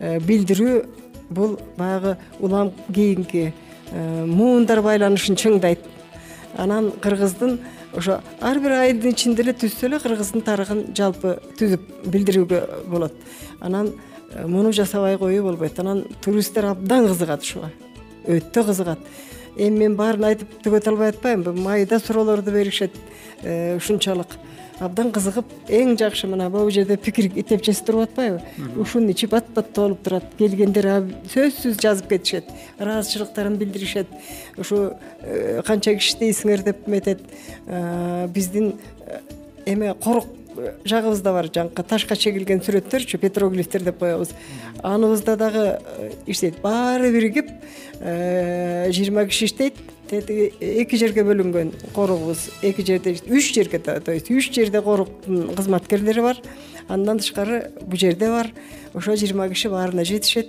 билдирүү 0.00 0.84
бул 1.30 1.58
баягы 1.76 2.16
улам 2.40 2.72
кийинки 2.92 3.52
муундар 3.92 4.80
байланышын 4.82 5.36
чыңдайт. 5.36 5.78
Анан 6.58 6.90
кыргыздын 7.00 7.60
ошо 7.94 8.18
ар 8.40 8.58
бир 8.58 8.72
айылдын 8.80 9.12
ичинде 9.12 9.44
эле 9.44 9.52
түзсө 9.52 9.86
эле 9.86 10.00
кыргыздын 10.02 10.42
тарыхын 10.42 10.80
жалпы 10.96 11.36
түзүп 11.60 12.08
билдирүүгө 12.10 12.60
болот. 12.90 13.14
Анан 13.60 13.92
муну 14.46 14.72
жасабай 14.72 15.18
коюу 15.18 15.44
болбойт. 15.44 15.78
Анан 15.78 16.04
туристтер 16.24 16.64
абдан 16.72 17.06
кызыгат 17.06 17.42
ушуга. 17.42 17.70
Өтө 18.26 18.64
кызыгат 18.64 18.98
эми 19.56 19.84
мен 19.84 19.96
баарын 19.96 20.30
айтып 20.32 20.56
түгөтө 20.64 20.92
албай 20.92 21.12
атпаймынбы 21.12 21.52
майда 21.52 21.98
суроолорду 22.00 22.52
беришет 22.52 22.96
э, 23.42 23.76
ушунчалык. 23.76 24.38
Абдан 24.82 25.12
кызыгып 25.14 25.46
эң 25.70 25.94
жакшы 26.00 26.26
мына 26.26 26.48
могу 26.50 26.70
жерде 26.74 26.96
пикир 26.96 27.28
китепчеси 27.30 27.84
туруп 27.84 28.08
атпайбы? 28.08 28.40
Ушунун 28.80 29.12
ичи 29.12 29.28
бат 29.30 29.46
бат 29.54 29.72
толуп 29.76 30.02
турат. 30.02 30.24
Келгендер 30.38 30.88
сөзсүз 31.30 31.78
жазып 31.82 32.08
кетишет 32.10 32.48
ыраазычылыктарын 32.80 33.58
билдиришет. 33.60 34.08
Ушу 34.56 34.94
э, 35.20 35.62
канча 35.66 35.94
киши 35.94 36.16
иштейсиңер 36.16 36.64
деп 36.64 36.88
эметет 36.88 37.20
э, 37.66 38.28
биздин 38.32 38.74
эме 39.66 39.94
корук 39.94 40.26
жагыбызда 40.84 41.32
бар 41.32 41.48
жанакы 41.52 41.82
ташка 41.82 42.16
чегилген 42.16 42.60
сүрөттөрчү 42.64 43.18
петроглифтер 43.18 43.84
деп 43.86 43.98
коебуз. 43.98 44.32
Аныбызда 44.82 45.36
дагы 45.36 45.78
иштейт. 46.26 46.60
Баары 46.62 47.12
биригип 47.12 47.50
жыйырма 48.02 49.26
киши 49.26 49.46
иштейт 49.46 49.78
тетиги 50.10 50.52
эки 50.60 50.96
жерге 50.96 51.22
бөлүнгөн 51.24 51.72
коругубуз 51.94 52.48
эки 52.62 52.84
жерде 52.84 53.14
үч 53.14 53.52
жерге 53.54 53.78
то 53.78 54.12
есть 54.12 54.30
үч 54.30 54.52
жерде 54.52 54.82
коруктун 54.82 55.54
кызматкерлери 55.54 56.20
бар 56.20 56.40
андан 56.88 57.18
тышкары 57.18 57.70
бул 57.80 57.98
жерде 57.98 58.28
бар. 58.28 58.50
Ошо 58.94 59.14
жыйырма 59.16 59.48
киши 59.48 59.70
баарына 59.70 60.04
жетишет 60.04 60.48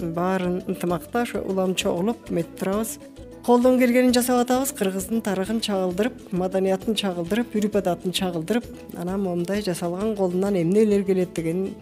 баарын 0.00 0.62
ынтымакта 0.66 1.22
ошо 1.22 1.42
улам 1.42 1.74
чогулуп 1.74 2.30
эметип 2.30 2.58
турабыз 2.58 2.98
колдон 3.44 3.78
келгенин 3.78 4.14
жасап 4.14 4.44
атабыз 4.44 4.72
кыргыздын 4.78 5.22
тарыхын 5.22 5.60
чагылдырып 5.60 6.32
маданиятын 6.32 6.94
чагылдырып 6.94 7.54
үрп 7.58 7.76
адатын 7.82 8.12
чагылдырып 8.12 8.64
анан 8.96 9.20
момундай 9.20 9.62
жасалган 9.62 10.16
колунан 10.16 10.56
эмнелер 10.56 11.04
келет 11.04 11.34
дегенин 11.34 11.74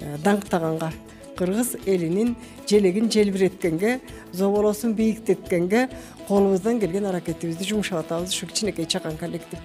э, 0.00 0.16
даңктаганга 0.24 0.92
кыргыз 1.36 1.76
элинин 1.86 2.36
желегин 2.68 3.10
желбиреткенге 3.10 4.00
зоболосун 4.32 4.94
бийиктеткенге 4.94 5.88
колубуздан 6.28 6.80
келген 6.80 7.06
аракетибизди 7.06 7.64
жумшап 7.64 8.04
атабыз 8.04 8.32
ушу 8.32 8.46
кичинекей 8.46 8.86
чакан 8.86 9.16
коллектив 9.16 9.58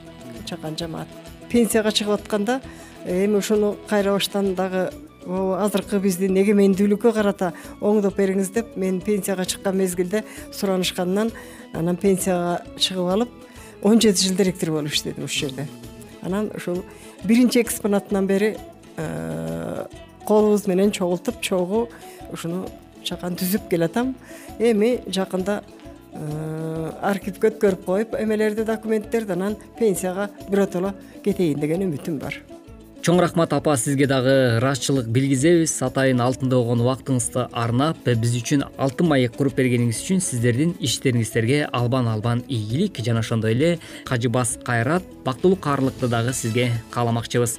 чакан 0.45 0.77
жамаат. 0.77 1.07
Пенсияга 1.49 1.91
чыгып 1.91 2.21
атканда 2.21 2.61
э, 3.05 3.25
эми 3.25 3.37
ушуну 3.37 3.77
кайра 3.87 4.13
баштан 4.13 4.55
дагы 4.55 4.89
азыркы 5.25 5.99
биздин 5.99 6.37
эгемендүүлүккө 6.41 7.11
карата 7.13 7.53
оңдоп 7.81 8.17
бериңиз 8.17 8.53
деп 8.55 8.75
мен 8.77 9.01
пенсияга 9.01 9.45
чыккан 9.45 9.77
мезгилде 9.77 10.23
суранышканынан 10.51 11.31
анан 11.73 11.97
пенсияга 11.97 12.63
чыгып 12.77 13.13
алып 13.13 13.29
он 13.83 14.01
жети 14.01 14.27
жыл 14.27 14.35
директор 14.37 14.71
болуп 14.71 14.93
иштедим 14.93 15.25
ушул 15.25 15.49
жерде. 15.49 15.67
Анан 16.21 16.51
ушул 16.55 16.83
биринчи 17.23 17.61
экспонатынан 17.61 18.27
бери 18.27 18.57
э, 18.97 19.85
колубуз 20.29 20.67
менен 20.69 20.93
чогултуп 20.93 21.41
чогуу 21.41 21.87
ушуну 22.31 22.67
чакан 23.03 23.37
түзүп 23.39 23.69
келатам. 23.71 24.13
Эми 24.59 24.99
жакында 25.09 25.61
э, 26.13 26.91
архивге 27.01 27.53
өткөрүп 27.53 27.85
коюп 27.85 28.15
эмелерди 28.19 28.67
документтерди 28.67 29.33
анан 29.33 29.57
пенсияга 29.79 30.29
биротоло 30.49 30.93
кетейин 31.25 31.59
деген 31.59 31.87
үмүтүм 31.87 32.21
бар 32.21 32.37
чоң 32.99 33.19
рахмат 33.23 33.53
апа 33.55 33.77
сизге 33.79 34.07
дагы 34.11 34.33
ыраазычылык 34.57 35.07
билгизебиз. 35.07 35.71
Атайын 35.85 36.19
алтында 36.19 36.57
болгон 36.59 36.81
убактыңызды 36.83 37.45
арнап 37.55 38.01
биз 38.03 38.33
үчүн 38.35 38.65
алтын 38.77 39.07
маек 39.07 39.37
куруп 39.37 39.55
бергениңиз 39.55 40.01
үчүн 40.03 40.19
сиздердин 40.23 40.73
иштериңиздерге 40.83 41.61
албан 41.71 42.09
албан 42.11 42.43
ийгилик 42.47 42.99
жана 43.05 43.23
ошондой 43.23 43.55
эле 43.55 43.69
кажыбас 44.05 44.57
кайрат 44.65 45.03
бактылуу 45.23 45.55
каарлыкты 45.55 46.07
дагы 46.07 46.33
сизге 46.33 46.71
кааламакчыбыз. 46.91 47.57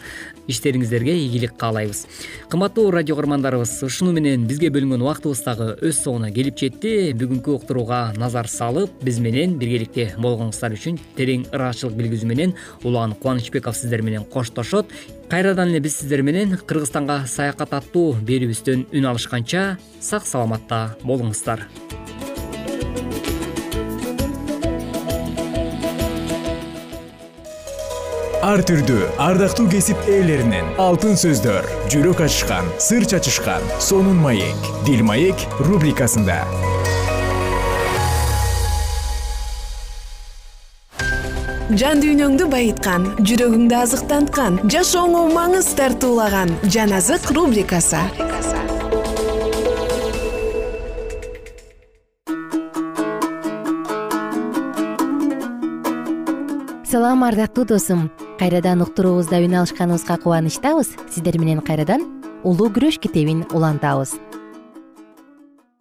Иштериңиздерге 0.50 1.14
ийгилик 1.16 1.56
каалайбыз. 1.56 2.06
Кымбаттуу 2.50 2.90
радио 2.90 3.14
каармандарыбыз 3.14 3.82
ушуну 3.86 4.12
менен 4.12 4.48
бизге 4.48 4.68
бөлүнгөн 4.68 5.04
убактыбыз 5.06 5.44
дагы 5.46 5.70
өз 5.80 6.02
соңуна 6.04 6.32
келип 6.34 6.58
жетти. 6.58 7.14
Бүгүнкү 7.14 7.54
уктурууга 7.54 8.12
назар 8.18 8.50
салып 8.50 8.92
биз 9.04 9.20
менен 9.22 9.56
биргеликте 9.62 10.10
болгонуңуздар 10.18 10.74
үчүн 10.76 10.98
терең 11.16 11.46
ыраазычылык 11.54 11.96
билгизүү 11.96 12.28
менен 12.34 12.54
улан 12.82 13.14
кубанычбеков 13.14 13.78
сиздер 13.78 14.02
менен 14.02 14.26
коштошот 14.26 14.90
кайрадан 15.30 15.70
эле 15.70 15.80
биз 15.80 16.00
сиздер 16.00 16.24
менен 16.26 16.56
кыргызстанга 16.66 17.22
саякат 17.30 17.74
аттуу 17.78 18.16
берүүбүздөн 18.26 18.88
үн 18.98 19.06
алышканча 19.12 19.76
сак 20.02 20.26
саламатта 20.26 20.96
болуңуздар. 21.06 21.62
Ар 28.40 28.64
түрдүү 28.66 29.06
ардактуу 29.22 29.68
кесип 29.70 30.00
ээлеринен 30.08 30.72
алтын 30.82 31.14
сөздөр 31.20 31.68
жүрөк 31.92 32.24
ачышкан 32.26 32.72
сыр 32.82 33.06
чачышкан 33.06 33.70
сонун 33.78 34.18
маек 34.24 34.70
дил 34.88 35.04
маек 35.06 35.46
рубрикасында 35.60 36.40
жан 41.78 42.00
дүйнөңдү 42.02 42.46
байыткан 42.50 43.04
жүрөгүңдү 43.22 43.76
азыктанткан 43.78 44.56
жашооңо 44.72 45.20
маңыз 45.30 45.68
тартуулаган 45.78 46.50
жан 46.66 46.90
азык 46.96 47.28
рубрикасы. 47.30 48.00
Салам 56.90 57.22
ардактуу 57.22 57.64
досум. 57.64 58.08
Кайрадан 58.40 58.82
уктуруубузда 58.82 59.38
үн 59.38 59.54
алышканыбызга 59.60 60.16
кубанычтабыз. 60.18 60.96
Сиздер 61.14 61.38
менен 61.38 61.60
кайрадан 61.62 62.02
улуу 62.42 62.66
күрөш 62.74 62.98
китебин 62.98 63.44
улантабыз. 63.54 64.16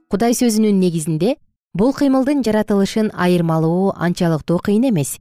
Кудай 0.09 0.37
сөзүнүн 0.37 0.77
негизинде 0.77 1.37
бул 1.73 1.95
кыймылдын 1.97 2.45
жаратылышын 2.45 3.09
айырмалоо 3.17 3.95
анчалыктуу 3.97 4.59
кыйын 4.61 4.91
эмес 4.91 5.17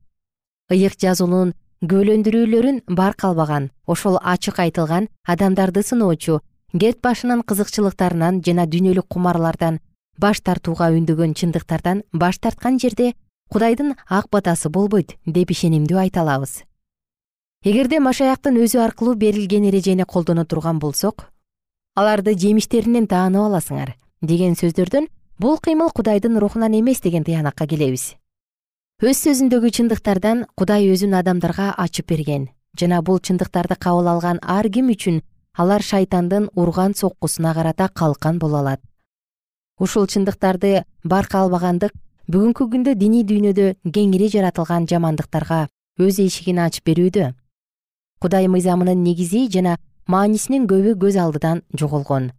ыйык 0.72 0.98
жазуунун 1.00 1.54
күбөлөндүрүүлөрүн 1.82 2.82
барк 2.88 3.24
албаган 3.24 3.70
ошол 3.86 4.18
ачык 4.20 4.58
айтылган 4.64 5.08
адамдарды 5.24 5.82
сыноочу 5.82 6.40
керт 6.80 6.98
башынын 7.00 7.44
кызыкчылыктарынан 7.48 8.42
жана 8.44 8.66
дүйнөлүк 8.66 9.06
кумарлардан 9.08 9.78
баш 10.18 10.42
тартууга 10.42 10.90
үндөгөн 10.92 11.32
чындыктардан 11.38 12.02
баш 12.12 12.38
тарткан 12.42 12.78
жерде 12.82 13.14
кудайдын 13.48 13.94
ак 14.08 14.28
батасы 14.30 14.68
болбойт 14.68 15.16
деп 15.24 15.50
ишенимдүү 15.54 15.98
айта 16.04 16.20
алабыз. 16.20 16.64
Эгерде 17.64 18.00
машаяктын 18.00 18.58
өзү 18.60 18.82
аркылуу 18.84 19.14
берилген 19.14 19.64
эрежени 19.70 20.04
колдоно 20.04 20.44
турган 20.44 20.78
болсок 20.78 21.30
аларды 21.96 22.34
жемиштеринен 22.34 23.06
таанып 23.06 23.48
аласыңар 23.48 23.94
деген 24.20 24.54
сөздөрдөн 24.54 25.08
бул 25.38 25.58
кыймыл 25.58 25.90
кудайдын 25.94 26.38
рухунан 26.38 26.74
эмес 26.78 27.00
деген 27.00 27.24
тыянакка 27.24 27.66
келебиз 27.66 28.14
өз 28.98 29.20
сөзүндөгү 29.22 29.68
чындыктардан 29.76 30.40
кудай 30.58 30.88
өзүн 30.90 31.12
адамдарга 31.14 31.68
ачып 31.78 32.08
берген. 32.10 32.48
Жана 32.74 32.98
бул 33.00 33.20
чындыктарды 33.22 33.76
кабыл 33.78 34.08
алган 34.10 34.40
ар 34.42 34.66
ким 34.74 34.88
үчүн 34.90 35.20
алар 35.54 35.84
шайтандын 35.86 36.48
урган 36.58 36.96
соккусуна 36.98 37.52
карата 37.54 37.86
калкан 37.94 38.40
боло 38.42 38.58
алат. 38.58 38.80
Ушул 39.78 40.08
чындыктарды 40.10 40.82
барка 41.04 41.44
албагандык 41.44 41.94
бүгүнкү 42.26 42.66
күндө 42.72 42.96
диний 42.98 43.22
дүйнөдө 43.22 43.68
кеңири 43.86 44.32
жаратылган 44.34 44.90
жамандыктарга 44.90 45.68
өз 46.02 46.18
эшигин 46.18 46.58
ачып 46.58 46.90
берүүдө. 46.90 47.30
Кудай 48.18 48.50
мыйзамынын 48.50 48.98
негизи 49.04 49.46
жана 49.46 49.78
маанисинин 50.08 50.66
көбү 50.66 50.98
көз 50.98 51.22
алдыдан 51.22 51.62
жоголгон. 51.70 52.32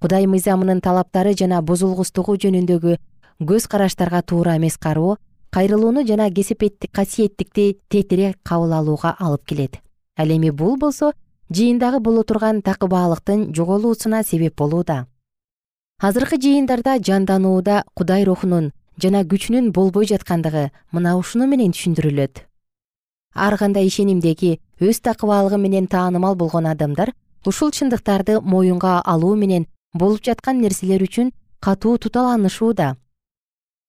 Кудай 0.00 0.24
мыйзамынын 0.24 0.80
талаптары 0.80 1.36
жана 1.36 1.60
бузулгустугу 1.60 2.40
жөнүндөгү 2.40 2.96
көз 3.44 3.68
караштарга 3.68 4.22
туура 4.22 4.56
эмес 4.56 4.80
кароо 4.80 5.18
кайрылууну 5.50 6.06
жана 6.06 6.30
касиеттикти 6.30 7.78
тетирээк 7.88 8.38
кабыл 8.42 8.72
алууга 8.72 9.16
алып 9.18 9.44
келет. 9.44 9.80
Ал 10.16 10.28
эми 10.28 10.50
бул 10.50 10.76
болсо 10.76 11.12
жыйындагы 11.50 12.00
боло 12.00 12.22
турган 12.24 12.62
такыбаалыктын 12.62 13.54
жоголуусуна 13.54 14.22
себеп 14.24 14.56
болууда. 14.56 15.06
Азыркы 16.00 16.36
жыйындарда 16.36 16.98
жанданууда 16.98 17.84
кудай 17.94 18.24
рухунун 18.24 18.72
жана 19.00 19.22
күчүнүн 19.24 19.72
болбой 19.72 20.06
жаткандыгы 20.06 20.70
мына 20.92 21.16
ушуну 21.16 21.46
менен 21.46 21.72
түшүндүрүлөт. 21.72 22.44
Ар 23.34 23.56
кандай 23.58 23.86
ишенимдеги 23.86 24.58
өз 24.80 25.00
такыбаалыгы 25.00 25.58
менен 25.60 25.86
таанымал 25.86 26.34
болгон 26.34 26.66
адамдар 26.66 27.12
ушул 27.44 27.70
чындыктарды 27.70 28.40
моюнга 28.40 29.00
алуу 29.00 29.36
менен 29.36 29.66
болуп 29.94 30.24
жаткан 30.24 30.60
нерселер 30.60 31.02
үчүн 31.02 31.32
катуу 31.60 31.98
туталанышууда 31.98 32.96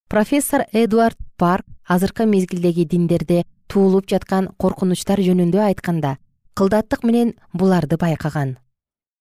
профессор 0.08 0.64
эдвард 0.72 1.18
парк 1.36 1.66
азыркы 1.86 2.24
мезгилдеги 2.24 2.84
диндерде 2.84 3.44
туулуп 3.68 4.08
жаткан 4.08 4.48
коркунучтар 4.56 5.20
жөнүндө 5.20 5.60
айтканда 5.60 6.16
кылдаттык 6.56 7.04
менен 7.04 7.34
буларды 7.52 7.98
байкаган. 8.00 8.56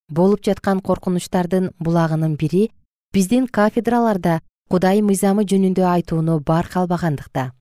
Болуп 0.08 0.46
жаткан 0.48 0.80
коркунучтардын 0.80 1.74
булагынын 1.80 2.38
бири 2.40 2.72
биздин 3.14 3.48
кафедраларда 3.48 4.40
кудай 4.72 5.02
мыйзамы 5.02 5.44
жөнүндө 5.44 5.84
айтууну 5.92 6.40
барк 6.40 6.78
албагандыкта. 6.80 7.52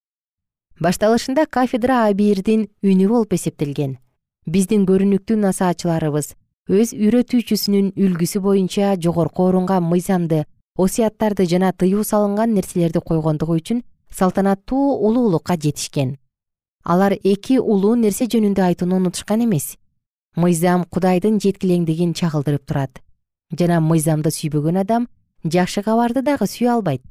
Башталышында 0.78 1.46
кафедра 1.50 2.06
абийирдин 2.06 2.68
үнү 2.82 3.08
болуп 3.08 3.34
эсептелген. 3.34 3.98
Биздин 4.46 4.86
көрүнүктүү 4.86 5.42
насаачыларыбыз 5.42 6.36
өз 6.70 6.94
үйрөтүүчүсүнүн 6.94 7.96
үлгүсү 7.98 8.38
боюнча 8.38 8.94
жогорку 9.02 9.48
орунга 9.50 9.80
мыйзамды 9.80 10.44
осуяттарды 10.76 11.46
жана 11.46 11.72
тыюу 11.72 12.04
салынган 12.04 12.52
нерселерди 12.54 13.00
койгондугу 13.00 13.56
үчүн 13.56 13.82
салтанаттуу 14.12 14.96
улуулукка 15.08 15.56
жетишкен. 15.56 16.16
Алар 16.84 17.16
эки 17.24 17.58
улуу 17.58 17.96
нерсе 17.96 18.26
жөнүндө 18.26 18.62
айтууну 18.62 18.96
унутушкан 19.00 19.44
эмес. 19.44 19.76
Мыйзам 20.36 20.84
кудайдын 20.84 21.40
жеткилеңдигин 21.40 22.12
чагылдырып 22.14 22.66
турат. 22.66 23.00
Жана 23.50 23.80
мыйзамды 23.80 24.30
сүйбөгөн 24.30 24.80
адам 24.84 25.08
жакшы 25.44 25.82
кабарды 25.82 26.22
дагы 26.22 26.46
сүйө 26.46 26.76
албайт. 26.76 27.02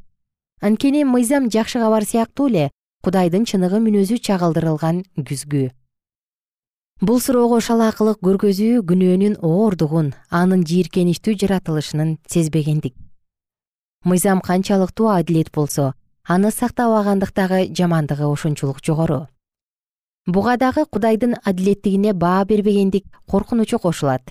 Анткени 0.62 1.04
мыйзам 1.04 1.50
жакшы 1.50 1.80
кабар 1.80 2.06
сыяктуу 2.06 2.48
эле 2.50 2.70
кудайдын 3.04 3.46
чыныгы 3.46 3.82
мүнөзү 3.82 4.22
чагылдырылган 4.22 5.04
күзгү. 5.18 5.72
Бул 7.02 7.20
суроого 7.20 7.60
шалаакылык 7.60 8.22
көргөзүү 8.24 8.86
күнөөнүн 8.88 9.42
оордугун 9.44 10.14
анын 10.30 10.64
жийиркеничтүү 10.64 11.36
жаратылышынын 11.42 12.16
сезбегендик 12.32 12.96
мыйзам 14.06 14.40
канчалыктуу 14.40 15.10
адилет 15.10 15.52
болсо 15.52 15.94
аны 16.24 16.52
сактабагандыктагы 16.52 17.74
жамандыгы 17.78 18.26
ошончолук 18.32 18.80
жогору. 18.86 19.28
Буга 20.28 20.58
дагы 20.58 20.86
кудайдын 20.86 21.36
адилеттигине 21.44 22.14
баа 22.14 22.46
бербегендик 22.46 23.06
коркунучу 23.28 23.80
кошулат. 23.80 24.22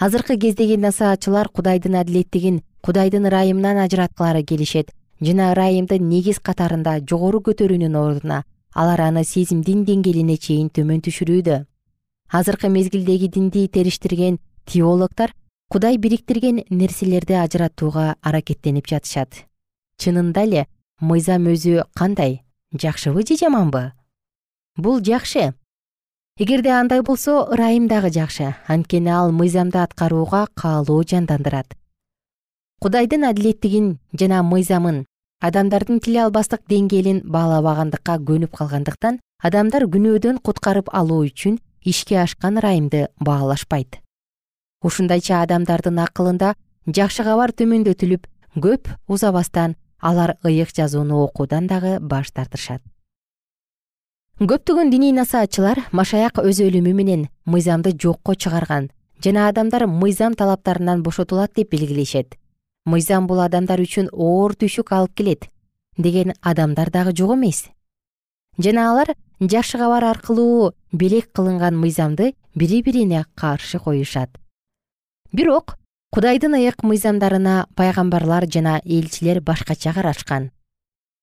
Азыркы 0.00 0.38
кездеги 0.38 0.76
насаатчылар 0.76 1.48
кудайдын 1.48 1.96
адилеттигин 2.00 2.62
кудайдын 2.80 3.26
ырайымынан 3.28 3.78
ажыраткылары 3.84 4.42
келишет 4.42 4.92
жана 5.20 5.52
ырайымды 5.52 5.98
негиз 5.98 6.40
катарында 6.40 7.00
жогору 7.00 7.40
көтөрүүнүн 7.44 7.96
ордуна 7.96 8.44
алар 8.72 9.00
аны 9.00 9.24
сезимдин 9.24 9.84
деңгээлине 9.84 10.36
чейин 10.36 10.70
төмөн 10.70 11.02
түшүрүүдө. 11.04 11.64
Азыркы 12.32 12.68
мезгилдеги 12.68 13.28
динди 13.28 13.66
териштирген 13.68 14.38
теологдор 14.64 15.32
кудай 15.68 15.98
бириктирген 15.98 16.64
нерселерди 16.70 17.34
ажыратууга 17.36 18.16
аракеттенип 18.22 18.88
жатышат. 18.88 19.44
Чынында 20.00 20.44
эле 20.46 20.66
мыйзам 21.00 21.48
өзү 21.52 21.84
кандай? 21.94 22.42
Жакшыбы 22.72 23.26
же 23.26 23.36
жаманбы? 23.36 23.92
Бул 24.76 25.00
жакшы. 25.04 25.54
Эгерде 26.38 26.70
андай 26.70 27.02
болсо 27.02 27.44
ырайым 27.52 27.88
дагы 27.88 28.10
жакшы. 28.10 28.54
Анткени 28.66 29.10
ал 29.10 29.32
мыйзамды 29.32 29.78
аткарууга 29.78 30.46
каалоо 30.54 31.02
жандандырат. 31.02 31.76
Кудайдын 32.80 33.24
адилеттигин 33.24 33.98
жана 34.12 34.42
мыйзамын 34.42 35.04
адамдардын 35.40 36.00
тиле 36.00 36.24
албастык 36.24 36.62
деңгээлин 36.70 37.24
баалабагандыкка 37.26 38.18
көнүп 38.18 38.56
калгандыктан 38.56 39.20
адамдар 39.42 39.84
күнөөдөн 39.90 40.40
куткарып 40.42 40.88
алуу 40.94 41.24
үчүн 41.26 41.58
ишке 41.84 42.22
ашкан 42.22 42.58
ырайымды 42.62 43.08
баалашпайт 43.18 44.00
ушундайча 44.82 45.42
адамдардын 45.42 45.98
акылында 46.04 46.54
жакшы 46.86 47.24
кабар 47.26 47.52
төмөндөтүлүп 47.52 48.26
көп 48.62 48.88
узабастан 49.08 49.76
алар 50.00 50.36
ыйык 50.44 50.74
жазууну 50.76 51.22
окуудан 51.24 51.66
дагы 51.66 51.98
баш 52.00 52.30
тартышат. 52.32 52.82
Көптөгөн 54.38 54.90
диний 54.90 55.12
насаатчылар 55.12 55.82
машаяк 55.90 56.38
өз 56.38 56.60
өлүмү 56.62 56.92
менен 56.94 57.26
мыйзамды 57.44 57.90
жокко 57.98 58.36
чыгарган 58.36 58.90
жана 59.24 59.48
адамдар 59.48 59.86
мыйзам 59.90 60.34
талаптарынан 60.38 61.02
бошотулат 61.02 61.56
деп 61.56 61.72
белгилешет 61.72 62.38
мыйзам 62.86 63.26
бул 63.26 63.40
адамдар 63.42 63.82
үчүн 63.82 64.12
оор 64.12 64.54
түйшүк 64.54 64.92
алып 64.94 65.14
келет 65.18 65.48
деген 65.96 66.32
адамдар 66.40 66.90
дагы 66.90 67.12
жок 67.16 67.34
эмес. 67.34 67.66
Жана 68.58 68.90
алар 68.92 69.14
жакшы 69.40 69.78
кабар 69.78 70.04
аркылуу 70.04 70.72
белек 70.92 71.32
кылынган 71.32 71.76
мыйзамды 71.76 72.34
бири 72.54 72.82
бирине 72.82 73.24
каршы 73.34 73.78
коюшат 73.78 74.30
бирок 75.32 75.76
кудайдын 76.12 76.54
ыйык 76.54 76.82
мыйзамдарына 76.82 77.66
пайгамбарлар 77.76 78.46
жана 78.46 78.80
элчилер 78.84 79.40
башкача 79.40 79.92
карашкан. 79.92 80.50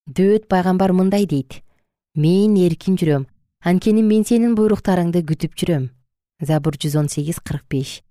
Дөөт 0.07 0.47
пайгамбар 0.47 0.93
мындай 0.93 1.25
дейт. 1.25 1.63
Мен 2.15 2.55
эркин 2.55 2.95
жүрөм. 2.95 3.27
Анткени 3.63 4.03
мен 4.03 4.23
сенин 4.23 4.55
буйруктарыңды 4.55 5.25
күтүп 5.25 5.57
жүрөм 5.57 5.89
забур 6.41 6.75
жүз 6.77 6.97
он 6.99 7.09
сегиз 7.09 7.39
кырк 7.39 7.63
беш. 7.69 8.01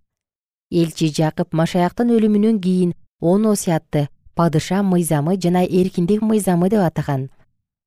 Элчи 0.70 1.10
жакып 1.12 1.52
машаяктын 1.52 2.10
өлүмүнөн 2.10 2.60
кийин 2.60 2.94
он 3.20 3.46
осуятты 3.46 4.08
падыша 4.34 4.82
мыйзамы 4.82 5.36
жана 5.40 5.64
эркиндик 5.64 6.22
мыйзамы 6.22 6.70
деп 6.70 6.80
атаган. 6.80 7.30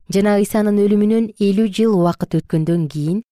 Жана 0.09 0.37
ыйсанын 0.39 0.77
өлүмүнөн 0.85 1.33
элүү 1.39 1.67
жыл 1.73 1.97
убакыт 1.97 2.37
өткөндөн 2.39 2.87
кийин 2.87 3.23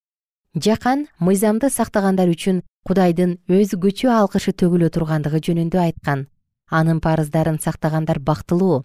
жакан 0.55 1.07
мыйзамды 1.19 1.69
сактагандар 1.69 2.29
үчүн 2.29 2.63
кудайдын 2.85 3.39
өзгөчө 3.49 4.11
алкышы 4.13 4.53
төгүлө 4.53 4.91
тургандыгы 4.93 5.41
жөнүндө 5.41 5.79
айткан. 5.81 6.27
Анын 6.69 6.99
парыздарын 7.01 7.57
сактагандар 7.61 8.19
бактылуу. 8.19 8.83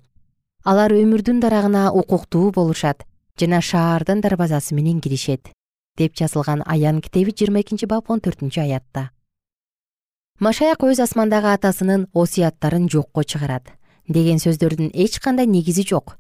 Алар 0.65 0.93
өмүрдүн 0.97 1.41
дарагына 1.45 1.91
укуктуу 1.93 2.51
болушат 2.53 3.05
жана 3.41 3.61
шаардын 3.61 4.21
дарбазасы 4.25 4.75
менен 4.75 5.01
киришет 5.01 5.53
деп 5.97 6.17
жазылган 6.17 6.63
аян 6.67 7.01
китеби 7.01 7.33
жыйырма 7.37 7.61
экинчи 7.61 7.87
бап 7.87 8.11
он 8.11 8.21
төртүнчү 8.21 8.63
аятта. 8.63 9.11
Машаяк 10.41 10.85
өз 10.89 11.01
асмандагы 11.05 11.53
атасынын 11.53 12.07
осуяттарын 12.15 12.89
жокко 12.89 13.25
чыгарат 13.25 13.69
деген 14.09 14.41
сөздөрдүн 14.41 14.91
эч 14.95 15.19
кандай 15.21 15.47
негизи 15.47 15.85
жок. 15.85 16.17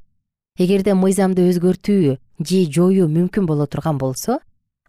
Эгерде 0.58 0.92
мыйзамды 0.92 1.48
өзгөртүү 1.48 2.16
же 2.44 2.60
жоюу 2.68 3.08
мүмкүн 3.08 3.46
боло 3.48 3.66
турган 3.66 3.96
болсо 3.96 4.40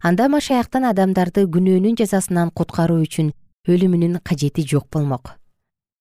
анда 0.02 0.26
машаяктын 0.26 0.88
адамдарды 0.88 1.44
күнөөнүн 1.54 1.94
жазасынан 2.00 2.48
куткаруу 2.58 3.04
үчүн 3.04 3.28
өлүмүнүн 3.70 4.18
кажети 4.26 4.64
жок 4.66 4.88
болмок. 4.90 5.36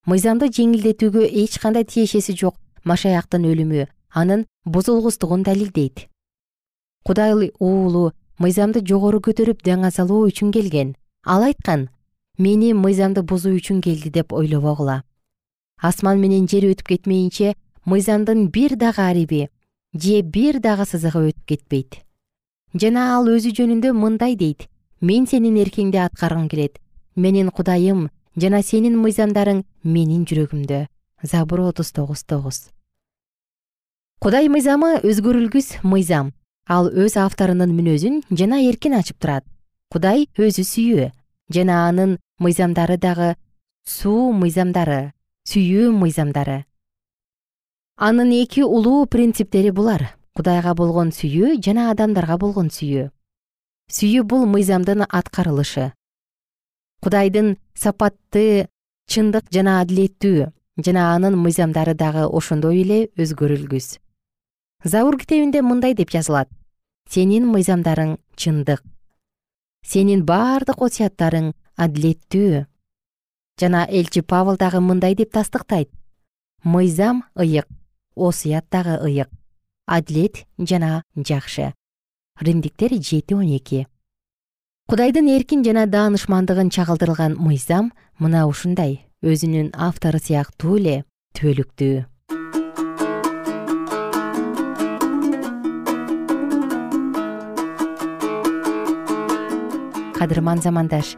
Мыйзамды 0.10 0.50
жеңилдетүүгө 0.58 1.28
эч 1.44 1.60
кандай 1.62 1.86
тиешеси 1.86 2.34
жок 2.34 2.58
машаяктын 2.84 3.46
өлүмү 3.46 3.86
анын 4.10 4.48
бузулгустугун 4.66 5.46
далилдейт. 5.46 6.08
Кудай 7.06 7.52
уулу 7.60 8.12
мыйзамды 8.42 8.82
жогору 8.82 9.22
көтөрүп 9.22 9.62
даңазалоо 9.62 10.26
үчүн 10.34 10.50
келген. 10.50 10.96
Ал 11.24 11.46
айткан 11.46 11.90
мени 12.40 12.74
мыйзамды 12.74 13.22
бузуу 13.22 13.54
үчүн 13.62 13.86
келди 13.86 14.10
деп 14.10 14.34
ойлобогула. 14.34 15.04
Асман 15.78 16.18
менен 16.18 16.50
жер 16.50 16.72
өтүп 16.74 16.96
кетмейинче 16.96 17.54
мыйзамдын 17.86 18.48
бир 18.50 18.76
дагы 18.82 19.06
ариби 19.06 19.50
же 19.94 20.22
бир 20.22 20.58
дагы 20.60 20.90
сызыгы 20.90 21.30
өтүп 21.30 21.46
кетпейт 21.46 22.02
жана 22.74 23.08
ал 23.16 23.28
өзү 23.28 23.52
жөнүндө 23.58 23.94
мындай 23.94 24.36
дейт. 24.36 24.68
Мен 25.02 25.26
сенин 25.28 25.58
эркиңди 25.58 25.98
аткаргым 25.98 26.48
келет. 26.50 26.80
Менин 27.16 27.50
кудайым 27.50 28.10
жана 28.38 28.62
сенин 28.64 28.98
мыйзамдарың 29.02 29.64
менин 29.84 30.26
жүрөгүмдө. 30.26 30.86
Забур 31.24 31.60
отуз 31.70 31.92
тогуз 31.92 32.24
тогуз. 32.24 32.70
Кудай 34.22 34.48
мыйзамы 34.50 35.02
өзгөрүлгүс 35.02 35.82
мыйзам. 35.84 36.34
Ал 36.70 36.88
өз 36.94 37.18
авторунун 37.18 37.74
мүнөзүн 37.74 38.22
жана 38.30 38.62
эркин 38.62 38.94
ачып 38.94 39.18
турат. 39.20 39.44
Кудай 39.90 40.28
өзү 40.38 40.64
сүйүү. 40.64 41.10
Жана 41.52 41.88
анын 41.90 42.20
мыйзамдары 42.40 42.98
дагы 42.98 43.36
суу 43.84 44.32
мыйзамдары 44.32 45.12
сүйүү 45.50 45.92
мыйзамдары. 45.98 46.64
Анын 47.98 48.32
эки 48.32 48.62
улуу 48.62 49.06
принциптери 49.06 49.72
булар 49.72 50.21
кудайга 50.38 50.74
болгон 50.76 51.12
сүйүү 51.12 51.58
жана 51.64 51.90
адамдарга 51.92 52.38
болгон 52.40 52.70
сүйүү. 52.72 53.10
Сүйүү 53.92 54.24
бул 54.24 54.46
мыйзамдын 54.48 55.04
аткарылышы. 55.08 55.92
Кудайдын 57.04 57.58
сапаты 57.76 58.70
чындык 59.12 59.50
жана 59.52 59.82
адилеттүү 59.82 60.52
жана 60.86 61.10
анын 61.16 61.36
мыйзамдары 61.36 61.96
дагы 62.00 62.24
ошондой 62.30 62.82
эле 62.84 63.00
өзгөрүлгүс. 63.20 63.98
Забур 64.84 65.18
китебинде 65.20 65.62
мындай 65.62 65.94
деп 65.94 66.14
жазылат. 66.14 66.50
Сенин 67.10 67.50
мыйзамдарың 67.52 68.16
чындык. 68.40 68.82
Сенин 69.84 70.24
бардык 70.26 70.80
осуяттарың 70.80 71.52
адилеттүү 71.76 72.64
жана 73.60 73.84
элчи 73.90 74.22
павыл 74.22 74.56
дагы 74.58 74.80
мындай 74.80 75.16
деп 75.16 75.34
тастыктайт. 75.36 75.92
Мыйзам 76.64 77.26
ыйык 77.36 77.68
осуят 78.16 78.70
дагы 78.72 78.96
ыйык 79.04 79.41
адилет 79.92 80.46
жана 80.58 81.04
жакшы. 81.16 81.74
Римдиктер 82.40 82.96
жети 83.02 83.34
он 83.34 83.52
эки. 83.58 83.88
Кудайдын 84.88 85.28
эркин 85.36 85.64
жана 85.64 85.86
даанышмандыгын 85.86 86.72
чагылдырылган 86.72 87.36
мыйзам 87.36 87.92
мына 88.20 88.48
ушундай. 88.48 89.04
Өзүнүн 89.22 89.76
автору 89.76 90.18
сыяктуу 90.18 90.80
эле 90.80 91.04
түбөлүктүү 91.38 92.08
кадырман 100.22 100.62
замандаш 100.62 101.16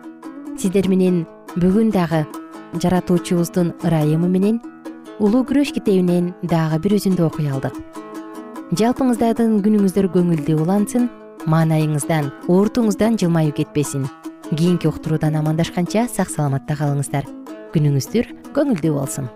сиздер 0.55 0.87
менен 0.87 1.25
бүгүн 1.55 1.89
дагы 1.91 2.21
жаратуучубуздун 2.79 3.73
ырайымы 3.83 4.29
менен 4.31 4.61
улуу 5.19 5.43
күрөш 5.49 5.73
китебинен 5.75 6.31
дагы 6.41 6.79
бир 6.85 6.95
үзүндү 6.99 7.27
окуй 7.27 7.51
алдык 7.51 8.02
жалпыңыздардын 8.79 9.59
күнүңүздөр 9.61 10.07
көңүлдүү 10.15 10.55
улансын 10.63 11.03
маанайыңыздан 11.51 12.29
ууртуңуздан 12.49 13.19
жылмаюу 13.21 13.53
кетпесин. 13.53 14.07
Кийинки 14.49 14.87
уктуруудан 14.89 15.35
амандашканча 15.37 16.07
сак 16.09 16.31
саламатта 16.31 16.77
калыңыздар. 16.79 17.27
Күнүңүздөр 17.75 18.29
көңүлдүү 18.55 18.93
болсун. 18.95 19.27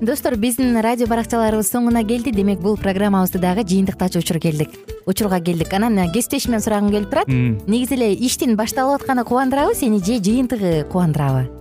Достор 0.00 0.36
биздин 0.40 0.76
радио 0.82 1.06
баракчаларыбыз 1.08 1.70
соңуна 1.70 2.02
келди. 2.04 2.34
Демек 2.34 2.60
бул 2.60 2.76
программабызды 2.76 3.38
дагы 3.38 3.64
жыйынтыктаочу 3.64 4.20
учур 4.20 4.40
келдик. 4.42 4.74
Учурга 5.06 5.40
келдик. 5.40 5.72
Анан 5.72 6.10
кесиптешимден 6.12 6.60
сурагым 6.60 6.90
келип 6.90 7.08
турат. 7.08 7.28
Негизи 7.28 7.94
эле 7.94 8.12
иштин 8.12 8.56
башталып 8.56 9.00
атканы 9.00 9.24
кубандырабы 9.24 9.74
сени 9.74 10.02
же 10.04 10.18
жыйынтыгы 10.20 10.84
кубандырабы 10.90 11.59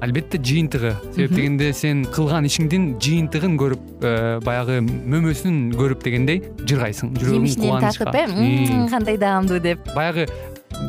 албетте 0.00 0.38
жыйынтыгы. 0.38 0.94
Себеп 1.14 1.34
дегенде 1.36 1.72
сен 1.76 2.04
кылган 2.04 2.46
ишиңдин 2.48 2.94
жыйынтыгын 3.02 3.56
көрүп 3.60 4.04
э, 4.04 4.12
баягы 4.44 4.80
мөмөсүн 4.84 5.74
көрүп 5.76 6.04
дегендей 6.06 6.42
жыргайсың. 6.64 7.12
Жүрөгүң 7.20 7.50
жемишинен 7.50 7.84
татып 7.84 8.14
э? 8.14 8.88
Кандай 8.90 9.20
даамдуу 9.20 9.60
деп. 9.62 9.84
Баягы 9.94 10.26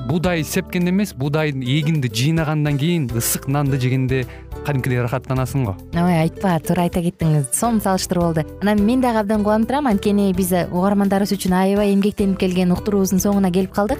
буудай 0.07 0.43
сепкенде 0.43 0.91
эмес 0.91 1.13
буудай 1.13 1.51
эгинди 1.51 2.07
жыйнагандан 2.07 2.77
кийин 2.77 3.09
ысык 3.11 3.47
нанды 3.47 3.79
жегенде 3.79 4.25
кадимкидей 4.65 5.01
ырахаттанасың 5.01 5.65
го. 5.65 5.75
Ой 5.97 6.19
айтпа 6.21 6.55
туура 6.63 6.85
айта 6.85 7.01
кеттиңиз. 7.03 7.49
Сонун 7.53 7.81
салыштыруу 7.81 8.29
болду. 8.29 8.45
Анан 8.61 8.83
мен 8.85 9.01
дагы 9.01 9.23
абдан 9.23 9.43
кубанып 9.43 9.67
турам. 9.71 9.89
Анткени 9.91 10.31
биз 10.37 10.53
угармандарыбыз 10.69 11.33
үчүн 11.35 11.57
аябай 11.57 11.95
эмгектенип 11.95 12.39
келген 12.39 12.71
уктуруубуздун 12.75 13.23
соңуна 13.23 13.51
келип 13.51 13.73
калдык 13.75 13.99